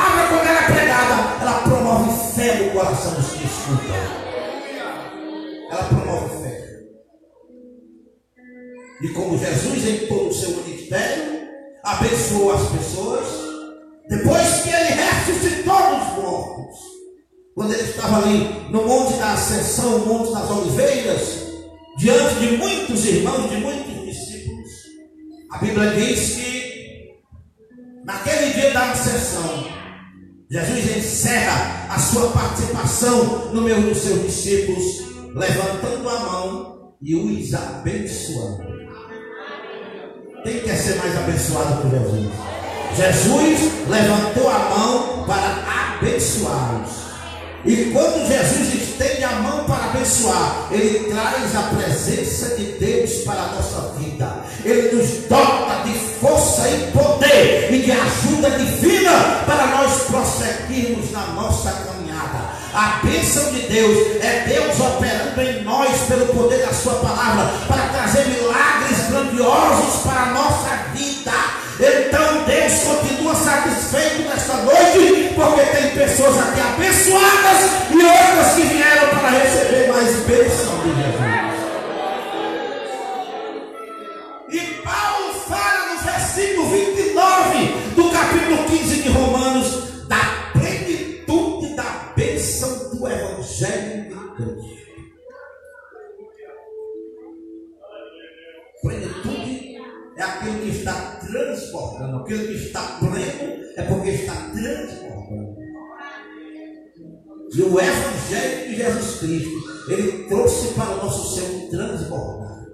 [9.01, 11.48] E como Jesus todo o seu ministério,
[11.85, 13.27] abençoou as pessoas,
[14.09, 16.78] depois que ele ressuscitou dos mortos,
[17.55, 21.47] quando ele estava ali no Monte da Ascensão, no Monte das Oliveiras,
[21.98, 24.70] diante de muitos irmãos, de muitos discípulos,
[25.52, 26.66] a Bíblia diz que
[28.05, 29.66] naquele dia da Ascensão,
[30.51, 34.85] Jesus encerra a sua participação no meio dos seus discípulos,
[35.35, 38.86] levantando a mão e os abençoando.
[40.47, 42.28] Quem quer ser mais abençoado por Jesus?
[42.97, 47.06] Jesus levantou a mão para abençoá-los.
[47.64, 53.40] E quando Jesus estende a mão para abençoar, Ele traz a presença de Deus para
[53.40, 54.36] a nossa vida.
[54.64, 61.27] Ele nos dota de força e poder e de ajuda divina para nós prosseguirmos na
[61.32, 62.39] nossa caminhada.
[62.73, 67.89] A bênção de Deus é Deus operando em nós pelo poder da Sua palavra para
[67.89, 68.86] trazer milagres
[69.16, 71.32] grandiosos para a nossa vida.
[71.78, 79.09] Então Deus continua satisfeito nesta noite, porque tem pessoas aqui abençoadas e outras que vieram
[79.09, 81.56] para receber mais bênção de Jesus.
[84.48, 92.90] E Paulo fala no versículo 29 do capítulo 15 de Romanos da plenitude da bênção
[92.90, 94.86] do Evangelho de Cristo.
[101.97, 105.56] Transbordando, aquilo que está pleno é porque está transbordando.
[107.55, 112.66] E o Evangelho de Jesus Cristo, ele trouxe para o nosso ser transbordar.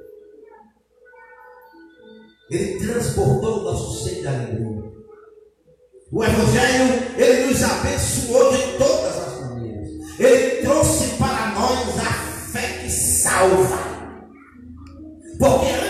[2.50, 4.82] Ele transbordou o nosso ser de alegria.
[6.10, 9.88] O Evangelho, ele nos abençoou de todas as maneiras.
[10.18, 12.12] Ele trouxe para nós a
[12.52, 13.78] fé que salva.
[15.38, 15.81] Porque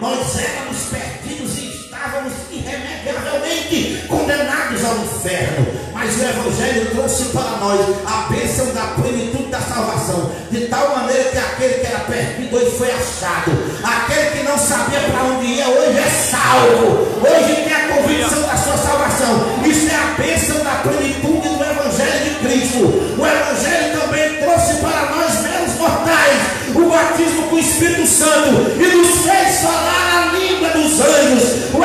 [0.00, 5.66] nós éramos perdidos e estávamos irremediavelmente condenados ao inferno.
[5.92, 11.30] Mas o Evangelho trouxe para nós a bênção da plenitude da salvação, de tal maneira
[11.30, 13.52] que aquele que era perdido hoje foi achado,
[13.84, 18.56] aquele que não sabia para onde ia hoje é salvo, hoje tem a convicção da
[18.56, 19.62] sua salvação.
[19.64, 21.11] Isso é a bênção da plenitude
[26.92, 31.74] batismo com o Espírito Santo e nos fez falar a língua dos anjos.
[31.74, 31.82] O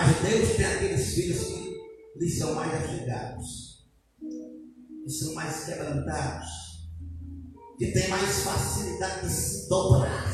[0.00, 1.76] Mas Deus tem aqueles filhos que
[2.20, 3.84] lhe são mais achegados,
[5.02, 6.48] que são mais quebrantados,
[7.76, 10.32] que têm mais facilidade de se dobrar,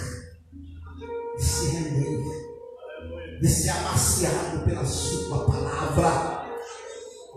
[1.39, 6.47] de se render, de ser amaciado pela sua palavra,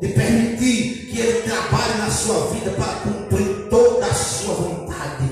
[0.01, 5.29] de permitir que Ele trabalhe na sua vida para cumprir toda a sua vontade.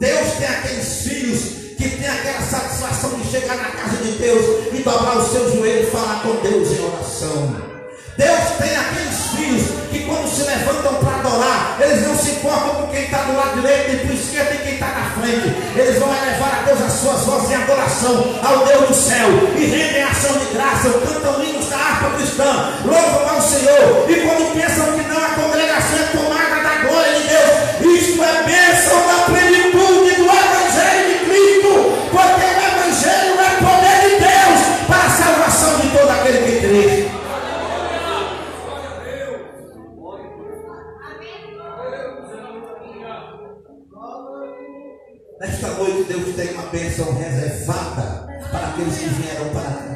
[0.00, 1.42] Deus tem aqueles filhos
[1.76, 5.86] que tem aquela satisfação de chegar na casa de Deus e dobrar o seu joelho
[5.86, 7.72] e falar com Deus em oração.
[8.16, 12.88] Deus tem aqueles filhos que quando se levantam para adorar, eles não se importam com
[12.88, 15.78] quem está do lado direito, nem para o esquerdo, nem quem está na frente.
[15.78, 19.64] Eles vão elevar a Deus as suas vozes em adoração ao Deus do céu e
[19.64, 24.10] rendem ação de graça, cantam hinos da harpa cristã, louvam ao Senhor.
[24.10, 28.02] E quando pensam que não, a congregação é tomada da glória de Deus.
[28.02, 28.61] Isto é bênção
[46.72, 49.92] bênção reservada para aqueles que vieram para cá.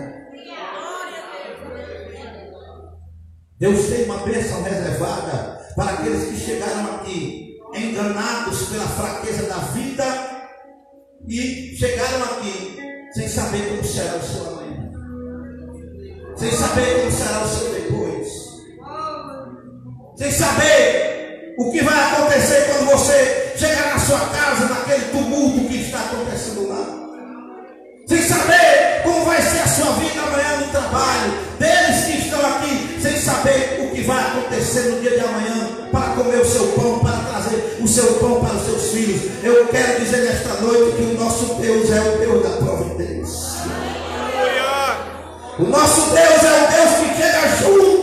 [3.59, 10.05] Deus tem uma bênção reservada para aqueles que chegaram aqui enganados pela fraqueza da vida
[11.27, 12.77] e chegaram aqui
[13.15, 14.93] sem saber como será o seu amanhã,
[16.37, 18.29] sem saber como será o seu depois,
[20.17, 25.06] sem saber o que vai acontecer quando você chegar na sua casa, naquele
[34.77, 38.45] acontecer no dia de amanhã, para comer o seu pão, para trazer o seu pão
[38.45, 39.23] para os seus filhos.
[39.43, 43.57] Eu quero dizer nesta noite que o nosso Deus é o Deus da providência.
[45.59, 47.96] O nosso Deus é o Deus que chega junto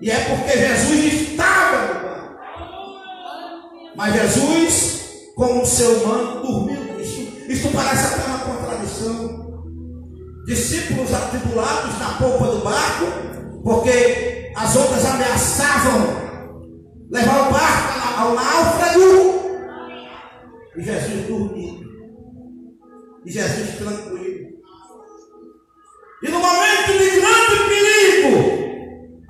[0.00, 2.38] E é porque Jesus estava no barco.
[3.96, 5.00] Mas Jesus,
[5.36, 6.98] como o seu manto, dormiu.
[7.00, 9.40] Isso, isso parece até uma contradição
[10.46, 13.06] discípulos atribulados na polpa do barco,
[13.62, 16.20] porque as ondas ameaçavam
[17.10, 19.40] levar o barco ao náufrago.
[20.76, 21.90] E Jesus dormindo.
[23.26, 24.50] E Jesus tranquilo.
[26.22, 28.59] E no momento de grande perigo,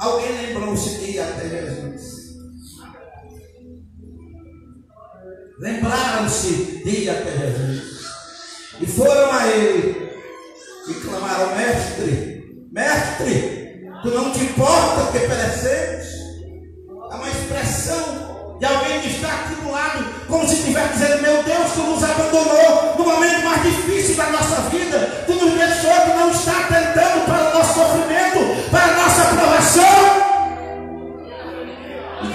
[0.00, 2.20] alguém lembrou-se de ir até Jesus.
[5.60, 8.00] Lembraram-se de ir até Jesus.
[8.80, 10.10] E foram a ele
[10.88, 16.06] e clamaram, mestre, mestre, tu não te importa que perecemos?
[17.10, 21.42] É uma expressão de alguém que está aqui do lado, como se estivesse dizendo, meu
[21.42, 26.16] Deus, tu nos abandonou no momento mais difícil da nossa vida, tu nos deixou, tu
[26.18, 28.09] não está atentando para o nosso sofrimento,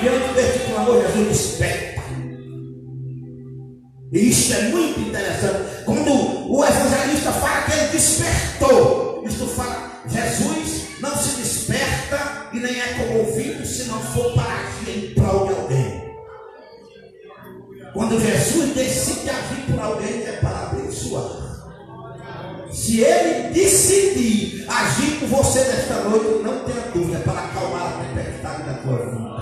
[0.06, 2.02] diante deste clamor, Jesus desperta.
[4.12, 5.84] E isso é muito interessante.
[5.84, 12.80] Quando o evangelista fala que ele despertou, isto fala, Jesus não se desperta e nem
[12.80, 16.06] é comovido se não for para agir em prol de alguém.
[17.92, 21.46] Quando Jesus decide agir por alguém, é para abençoar.
[22.72, 28.04] Se ele decidir agir por você nesta noite, não tenha dúvida, é para acalmar a
[28.04, 29.35] tempestade da tua vida.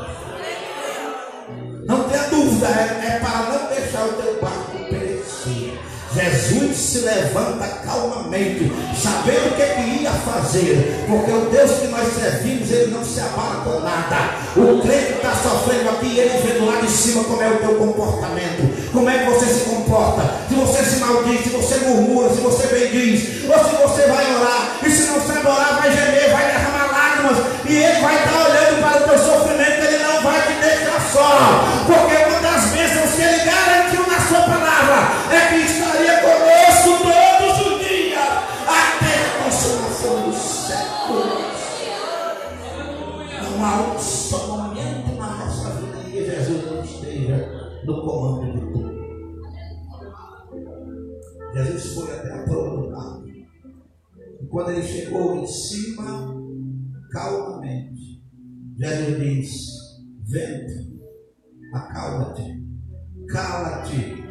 [2.65, 5.79] É, é para não deixar o teu barco perecer.
[6.13, 11.87] Jesus se levanta calmamente, sabendo o que, é que ia fazer, porque o Deus que
[11.87, 14.35] nós servimos, ele não se abala com nada.
[14.55, 17.75] O crente está sofrendo aqui, ele vê do lado de cima como é o teu
[17.75, 22.41] comportamento, como é que você se comporta, se você se maldiz, se você murmura, se
[22.41, 26.45] você bendiz, ou se você vai orar, e se não sabe orar, vai gemer, vai
[26.45, 27.37] derramar lágrimas,
[27.67, 31.72] e ele vai estar olhando para o teu sofrimento, ele não vai te deixar só,
[54.41, 56.35] E quando ele chegou em cima,
[57.11, 58.21] calmamente,
[58.77, 59.49] Jesus diz:
[60.27, 60.99] Vento,
[61.73, 62.63] acalma-te,
[63.29, 64.23] cala-te.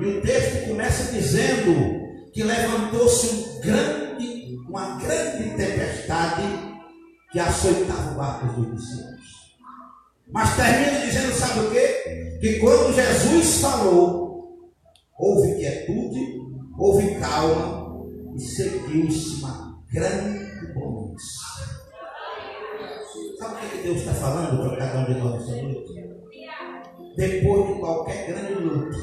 [0.00, 6.42] E o texto começa dizendo que levantou-se um grande, uma grande tempestade
[7.30, 9.22] que açoitava o barco dos discípulos.
[10.32, 12.38] Mas termina dizendo, sabe o quê?
[12.40, 14.66] Que quando Jesus falou,
[15.18, 16.40] houve quietude,
[16.78, 17.81] houve calma
[18.34, 21.52] e seguiu-se uma grande bonança.
[23.38, 25.92] Sabe o que que Deus está falando para cada um de nós essa noite?
[27.16, 28.96] Depois de qualquer grande luta,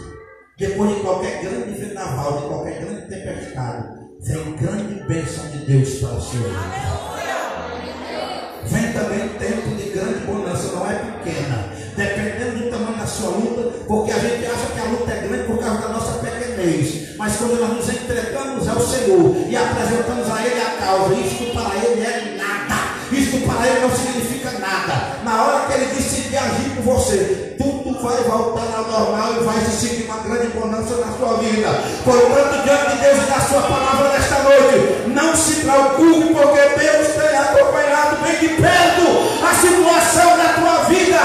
[0.57, 6.15] depois de qualquer grande vendaval, de qualquer grande tempestade, vem grande bênção de Deus para
[6.15, 6.51] o Senhor.
[8.65, 11.69] Vem também um tempo de grande bonança, não é pequena.
[11.95, 14.45] Dependendo do tamanho da sua luta, porque a gente
[17.19, 21.75] Mas quando nós nos entregamos ao Senhor e apresentamos a Ele a causa, isto para
[21.75, 22.79] Ele é nada.
[23.11, 25.19] Isto para Ele não significa nada.
[25.25, 29.65] Na hora que Ele decidir agir por você, tudo vai voltar ao normal e vai
[29.65, 31.67] seguir uma grande bonança na sua vida.
[32.05, 37.07] Portanto, diante de Deus e da sua palavra nesta noite, não se preocupe, porque Deus
[37.19, 41.19] tem acompanhado bem de perto a situação da tua vida.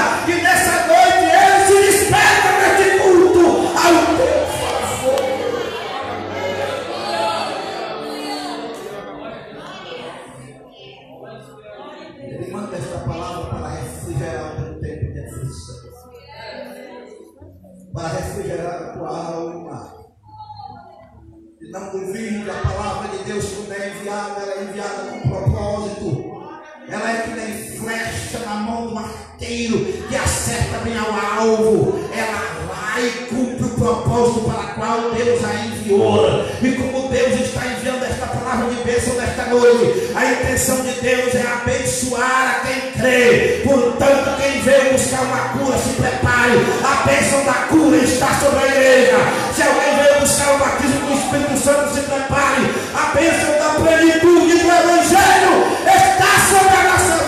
[28.35, 31.99] Flecha na mão do arqueiro que acerta bem ao alvo.
[32.13, 36.45] Ela vai e cumpre o propósito para o qual Deus a enviou.
[36.61, 41.35] E como Deus está enviando esta palavra de bênção nesta noite, a intenção de Deus
[41.35, 43.61] é abençoar a quem crê.
[43.63, 46.53] Portanto, quem veio buscar uma cura, se prepare.
[46.83, 49.17] A bênção da cura está sobre a igreja.
[49.55, 52.73] Se alguém veio buscar o batismo do Espírito Santo, se prepare.
[52.93, 57.24] A bênção da plenitude do Evangelho está sobre a nossa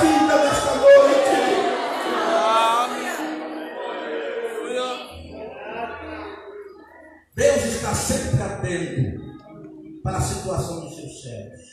[7.38, 9.38] Deus está sempre atento
[10.02, 11.68] para a situação dos seus servos.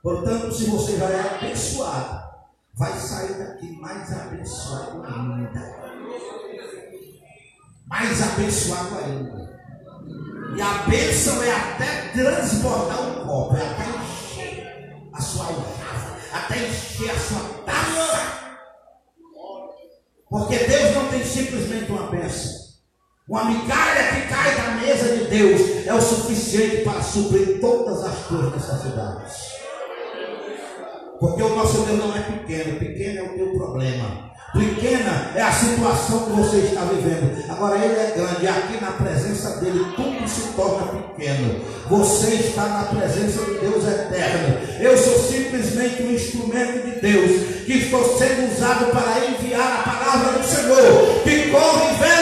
[0.00, 2.30] Portanto, se você já é abençoado,
[2.74, 5.60] vai sair daqui mais abençoado ainda.
[7.88, 9.60] Mais abençoado ainda.
[10.56, 16.68] E a bênção é até transbordar um copo, é até encher a sua alcava, até
[16.68, 18.60] encher a sua taça.
[20.30, 22.59] Porque Deus não tem simplesmente uma bênção.
[23.30, 28.26] Uma migalha que cai da mesa de Deus é o suficiente para suprir todas as
[28.26, 29.52] tuas necessidades.
[31.20, 34.30] Porque o nosso Deus não é pequeno, pequeno é o teu problema.
[34.52, 37.48] Pequena é a situação que você está vivendo.
[37.48, 41.60] Agora ele é grande, e aqui na presença dele tudo se torna pequeno.
[41.88, 44.58] Você está na presença de Deus eterno.
[44.80, 50.32] Eu sou simplesmente um instrumento de Deus que estou sendo usado para enviar a palavra
[50.40, 52.19] do Senhor, que corre velozmente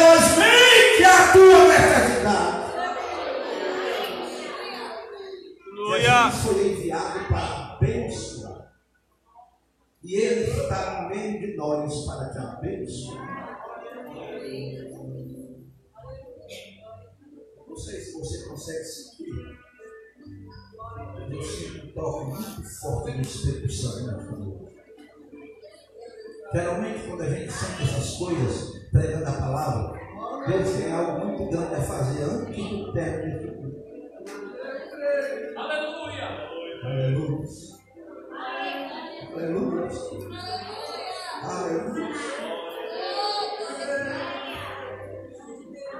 [6.30, 8.72] foi enviado para abençoar.
[10.02, 13.58] E Ele está no meio de nós para te abençoar.
[17.68, 19.58] Não sei se você consegue sentir.
[21.30, 24.68] Eu sinto toque muito forte do Espírito Santo.
[26.52, 30.00] Geralmente, quando a gente sente essas coisas, pregando a palavra,
[30.46, 33.67] Deus tem algo muito grande a fazer antes do término.
[35.56, 36.28] Aleluia!
[36.84, 37.48] Aleluia.
[39.34, 39.88] Aleluia.
[41.42, 42.08] Aleluia.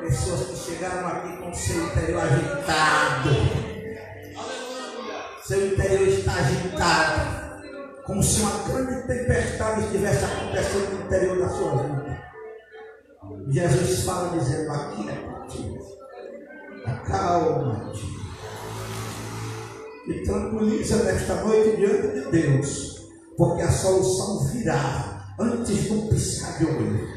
[0.00, 3.30] Pessoas que chegaram aqui com seu interior agitado.
[5.42, 7.38] Seu interior está agitado.
[8.04, 12.22] Como se uma grande tempestade estivesse acontecendo no interior da sua vida.
[13.48, 15.78] Jesus fala dizendo, aqui é ti.
[16.86, 18.17] Acalma-te.
[20.08, 23.02] E tranquiliza nesta noite diante de Deus.
[23.36, 27.08] Porque a solução virá antes do piscar de olho.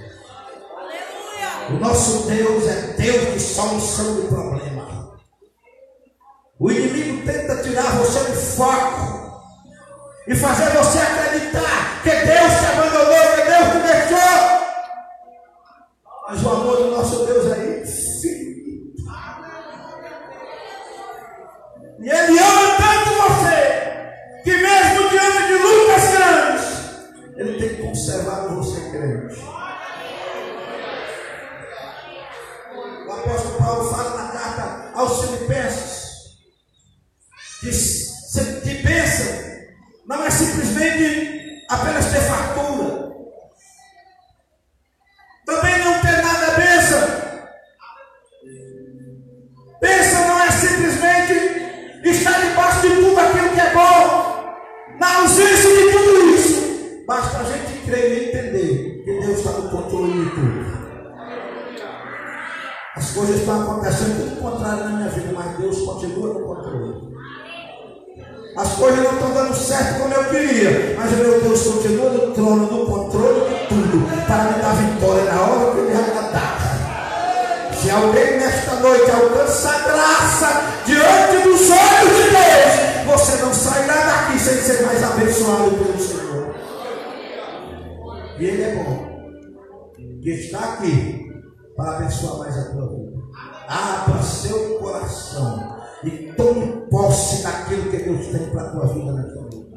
[1.70, 5.18] O nosso Deus é Deus de solução do problema.
[6.60, 9.42] O inimigo tenta tirar você do foco
[10.28, 14.62] e fazer você acreditar que Deus te abandonou, que Deus te deixou.
[16.28, 19.02] Mas o amor do nosso Deus é infinito.
[22.00, 22.81] E Ele ama
[24.44, 29.42] que mesmo diante de lutas grandes, Ele tem conservado você crente.
[33.08, 36.02] O apóstolo Paulo fala na carta aos Filipenses
[37.62, 37.70] que,
[38.62, 39.28] que bênção
[40.08, 43.12] não é simplesmente apenas ter fartura.
[45.46, 47.22] Também não ter nada bênção.
[49.80, 54.21] Bênção não é simplesmente estar debaixo de tudo aquilo que é bom.
[55.02, 59.68] Na ausência de tudo isso, basta a gente crer e entender que Deus está no
[59.72, 60.82] controle de tudo.
[62.96, 67.16] As coisas estão acontecendo tudo contrário na minha vida, mas Deus continua no controle.
[68.56, 72.72] As coisas não estão dando certo como eu queria, mas meu Deus continua no trono,
[72.72, 76.41] no controle de tudo, para me dar vitória na hora que Ele agradar.
[77.82, 84.38] Se alguém nesta noite alcança graça diante dos olhos de Deus, você não sairá daqui
[84.38, 86.56] sem ser mais abençoado pelo Senhor.
[88.38, 89.12] E Ele é bom.
[90.22, 91.26] Que está aqui
[91.76, 93.14] para abençoar mais a tua vida.
[93.68, 99.42] Abra seu coração e tome posse daquilo que Deus tem para a tua vida nesta
[99.42, 99.72] noite.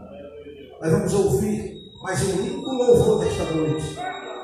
[0.82, 3.98] Nós vamos ouvir mais um lindo louvor nesta noite.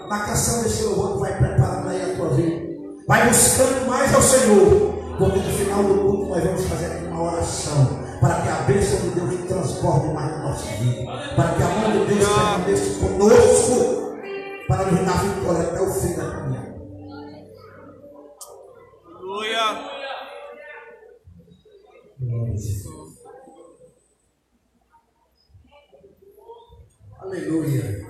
[0.08, 2.59] Na canção desse louvor, tu vai preparando aí a tua vida.
[3.10, 4.94] Vai buscando mais ao Senhor.
[5.18, 8.04] Porque no final do culto nós vamos fazer aqui uma oração.
[8.20, 11.10] Para que a bênção de Deus transborde mais na nossa vida.
[11.34, 14.16] Para que a mão de Deus permaneça conosco.
[14.68, 16.78] Para nos dar vitória até o fim da caminhada.
[19.08, 19.90] Aleluia.
[27.18, 28.06] Aleluia.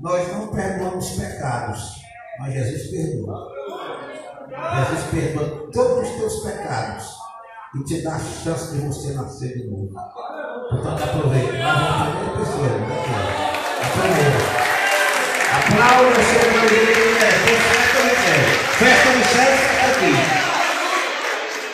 [0.00, 2.02] Nós não perdoamos pecados,
[2.38, 3.48] mas Jesus perdoa.
[4.76, 7.16] Jesus perdoa todos os teus pecados
[7.74, 9.92] e te dá a chance de você nascer de novo.
[10.70, 11.52] Portanto, aproveite.
[11.58, 12.66] Nós vamos a pessoa.
[12.66, 13.10] Aqui.
[13.82, 14.68] A primeira.
[15.58, 16.98] Aplauda o seu marido.
[17.18, 17.58] Tem
[18.78, 19.46] festa céu.
[19.46, 20.12] Festa aqui.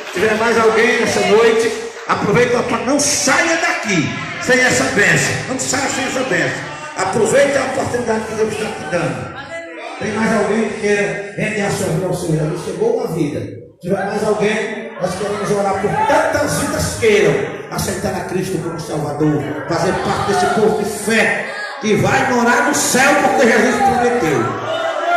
[0.06, 1.72] Se tiver mais alguém nessa noite,
[2.08, 4.08] aproveita para não saia daqui
[4.40, 5.34] sem essa bênção.
[5.48, 6.73] Não saia sem essa bênção.
[6.96, 9.34] Aproveite a oportunidade que Deus está te dando.
[9.98, 12.38] Tem mais alguém que queira render a sua vida ao Senhor?
[12.38, 13.40] Jesus chegou uma vida.
[13.40, 17.34] Se tiver mais alguém, nós queremos orar por tantas vidas queiram
[17.70, 21.46] aceitar a Cristo como Salvador, fazer parte desse povo de fé
[21.80, 24.44] que vai morar no céu porque Jesus prometeu.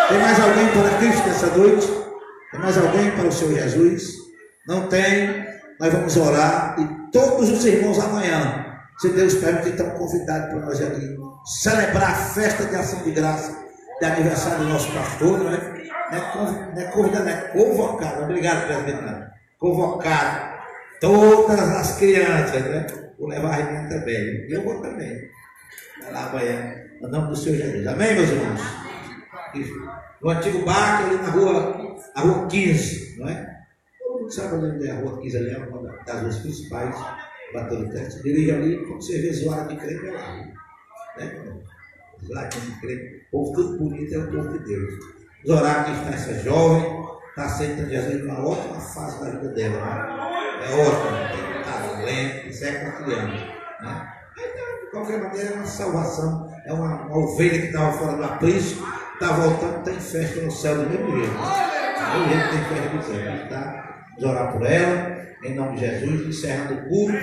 [0.10, 1.88] Tem mais alguém para Cristo nessa noite?
[2.52, 4.04] Tem mais alguém para o Senhor Jesus?
[4.68, 5.45] Não tem?
[5.80, 8.66] Nós vamos orar e todos os irmãos amanhã,
[8.98, 13.65] se Deus permitir, estão convidados para nós aqui celebrar a festa de ação de graça
[13.99, 15.78] de aniversário do nosso pastor, não é?
[16.11, 18.24] Não é, conv, não é convidado, é convocado.
[18.24, 19.28] Obrigado, presidente.
[19.57, 20.57] Convocado
[20.99, 22.88] todas as crianças, né?
[23.18, 24.48] Vou levar a Renata também.
[24.49, 25.30] Eu vou também.
[26.02, 27.88] Vai lá amanhã, no nome do Senhor Jesus.
[27.88, 28.61] Amém, meus irmãos?
[30.22, 33.57] No antigo barco, ali na rua, a rua 15, não é?
[33.99, 36.95] Todo mundo sabe onde é a rua 15 ali, é uma das ruas principais,
[37.53, 38.10] Batorité.
[38.10, 40.57] Se dirige ali, quando você vê zoada de crente, é lá.
[41.18, 41.57] Né?
[42.30, 44.94] Lá crente, o povo tudo bonito é o povo de Deus.
[45.45, 49.77] Vamos orar que está essa jovem, está aceitando Jesus numa ótima fase da vida dela.
[49.77, 50.68] Né?
[50.68, 53.27] É ótimo, tem talento, isso é confiando.
[53.27, 54.14] Né?
[54.38, 56.53] Então, de qualquer maneira, é uma salvação.
[56.65, 60.76] É uma, uma ovelha que estava fora do aprisco, está voltando, tem festa no céu
[60.76, 61.34] do mesmo jeito.
[61.34, 63.49] Do jeito tem festa no céu.
[63.49, 64.06] Tá?
[64.19, 67.18] Vamos orar por ela, em nome de Jesus, encerrando o culto,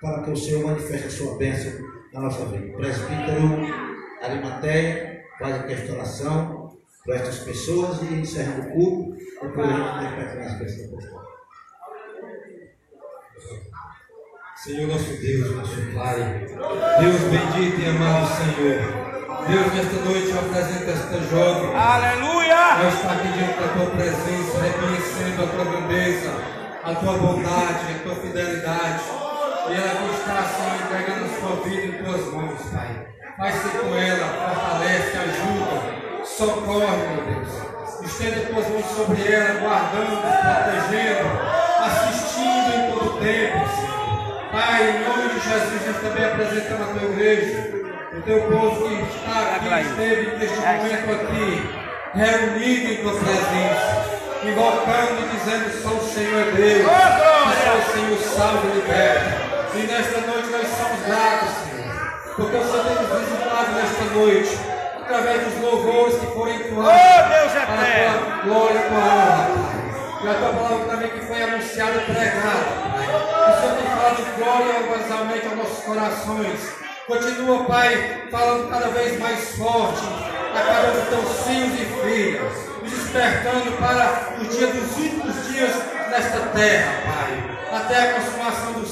[0.00, 2.76] para que o Senhor manifeste a sua bênção na nossa vida.
[2.76, 9.72] Presbítero Arimateia faz aqui a restauração para estas pessoas e encerrando o culto, depois a
[9.72, 11.04] gente vai para as pessoas.
[14.56, 16.46] Senhor nosso Deus, nosso Pai,
[17.00, 22.36] Deus bendito e amado Senhor, Deus nesta noite eu apresento esta jovem, Aleluia!
[22.80, 26.30] ela está aqui diante da tua presença, reconhecendo a tua grandeza,
[26.82, 29.04] a tua bondade, a tua fidelidade,
[29.68, 33.06] e ela aqui está Senhor entregando a sua vida em tuas mãos, Pai.
[33.38, 37.66] Vai ser com ela, fortalece, ajuda, socorre, meu Deus.
[38.04, 41.26] Estenda tuas mãos sobre ela, guardando, protegendo,
[41.84, 44.50] assistindo em todo tempo, Senhor.
[44.52, 47.86] Pai, em nome de Jesus, nós também apresentamos a tua igreja,
[48.16, 51.70] o teu povo que está aqui, esteve neste momento aqui,
[52.14, 54.06] reunido em tua presença,
[54.44, 59.55] invocando e dizendo: só o Senhor é Deus, só o Senhor salva e liberta.
[59.76, 61.94] E nesta noite nós somos gratos, Senhor,
[62.34, 64.58] porque o Senhor tem nos visitado nesta noite,
[65.02, 69.46] através dos louvores que foram entoados, Oh, Deus para a tua glória e tua honra,
[69.46, 70.22] Pai.
[70.22, 73.06] E a tua palavra também que foi anunciada e pregada, Pai.
[73.06, 76.60] O Senhor tem falado glória vazamente aos nossos corações.
[77.06, 80.02] Continua, Pai, falando cada vez mais forte
[80.54, 85.48] a cada um dos teus filhos e filhas, nos despertando para os dias dos últimos
[85.48, 85.72] dias
[86.10, 87.55] nesta terra, Pai.
[87.76, 88.90] Até a consumação dos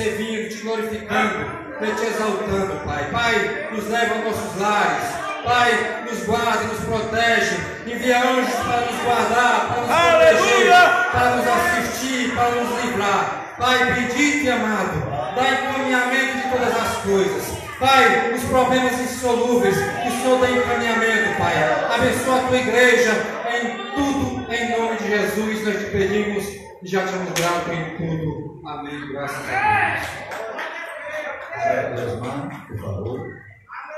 [0.00, 1.46] servindo, te glorificando,
[1.78, 3.10] te exaltando, Pai.
[3.10, 5.04] Pai, nos leva aos nossos lares.
[5.44, 7.56] Pai, nos guarda, nos protege.
[7.86, 10.40] Envia anjos para nos guardar, para nos Aleluia!
[10.40, 13.54] proteger, para nos assistir, para nos livrar.
[13.58, 17.58] Pai, bendito e amado, dá encaminhamento de todas as coisas.
[17.78, 21.54] Pai, os problemas insolúveis, o Senhor dá encaminhamento, Pai.
[21.94, 23.12] Abençoa a tua igreja
[23.52, 25.64] em tudo, em nome de Jesus.
[25.64, 28.60] Nós te pedimos já te damos grato em tudo.
[28.66, 29.12] Amém.
[29.12, 29.96] Graças a
[31.92, 32.00] Deus.
[32.00, 33.20] Deus, mano, por favor.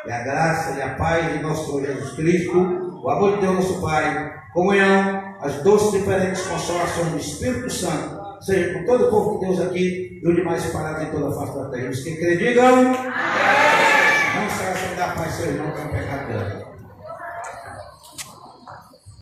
[0.07, 2.59] E a graça e a paz de nosso Senhor Jesus Cristo,
[3.05, 8.75] o amor de Deus, nosso Pai, comunhão, as doces diferentes consolações do Espírito Santo, seja
[8.75, 11.57] com todo o povo de Deus aqui e o demais parado em toda a face
[11.57, 11.91] da terra.
[11.91, 12.85] Os que crê, digam.
[12.85, 16.32] Não se da paz, seu irmão, que é um.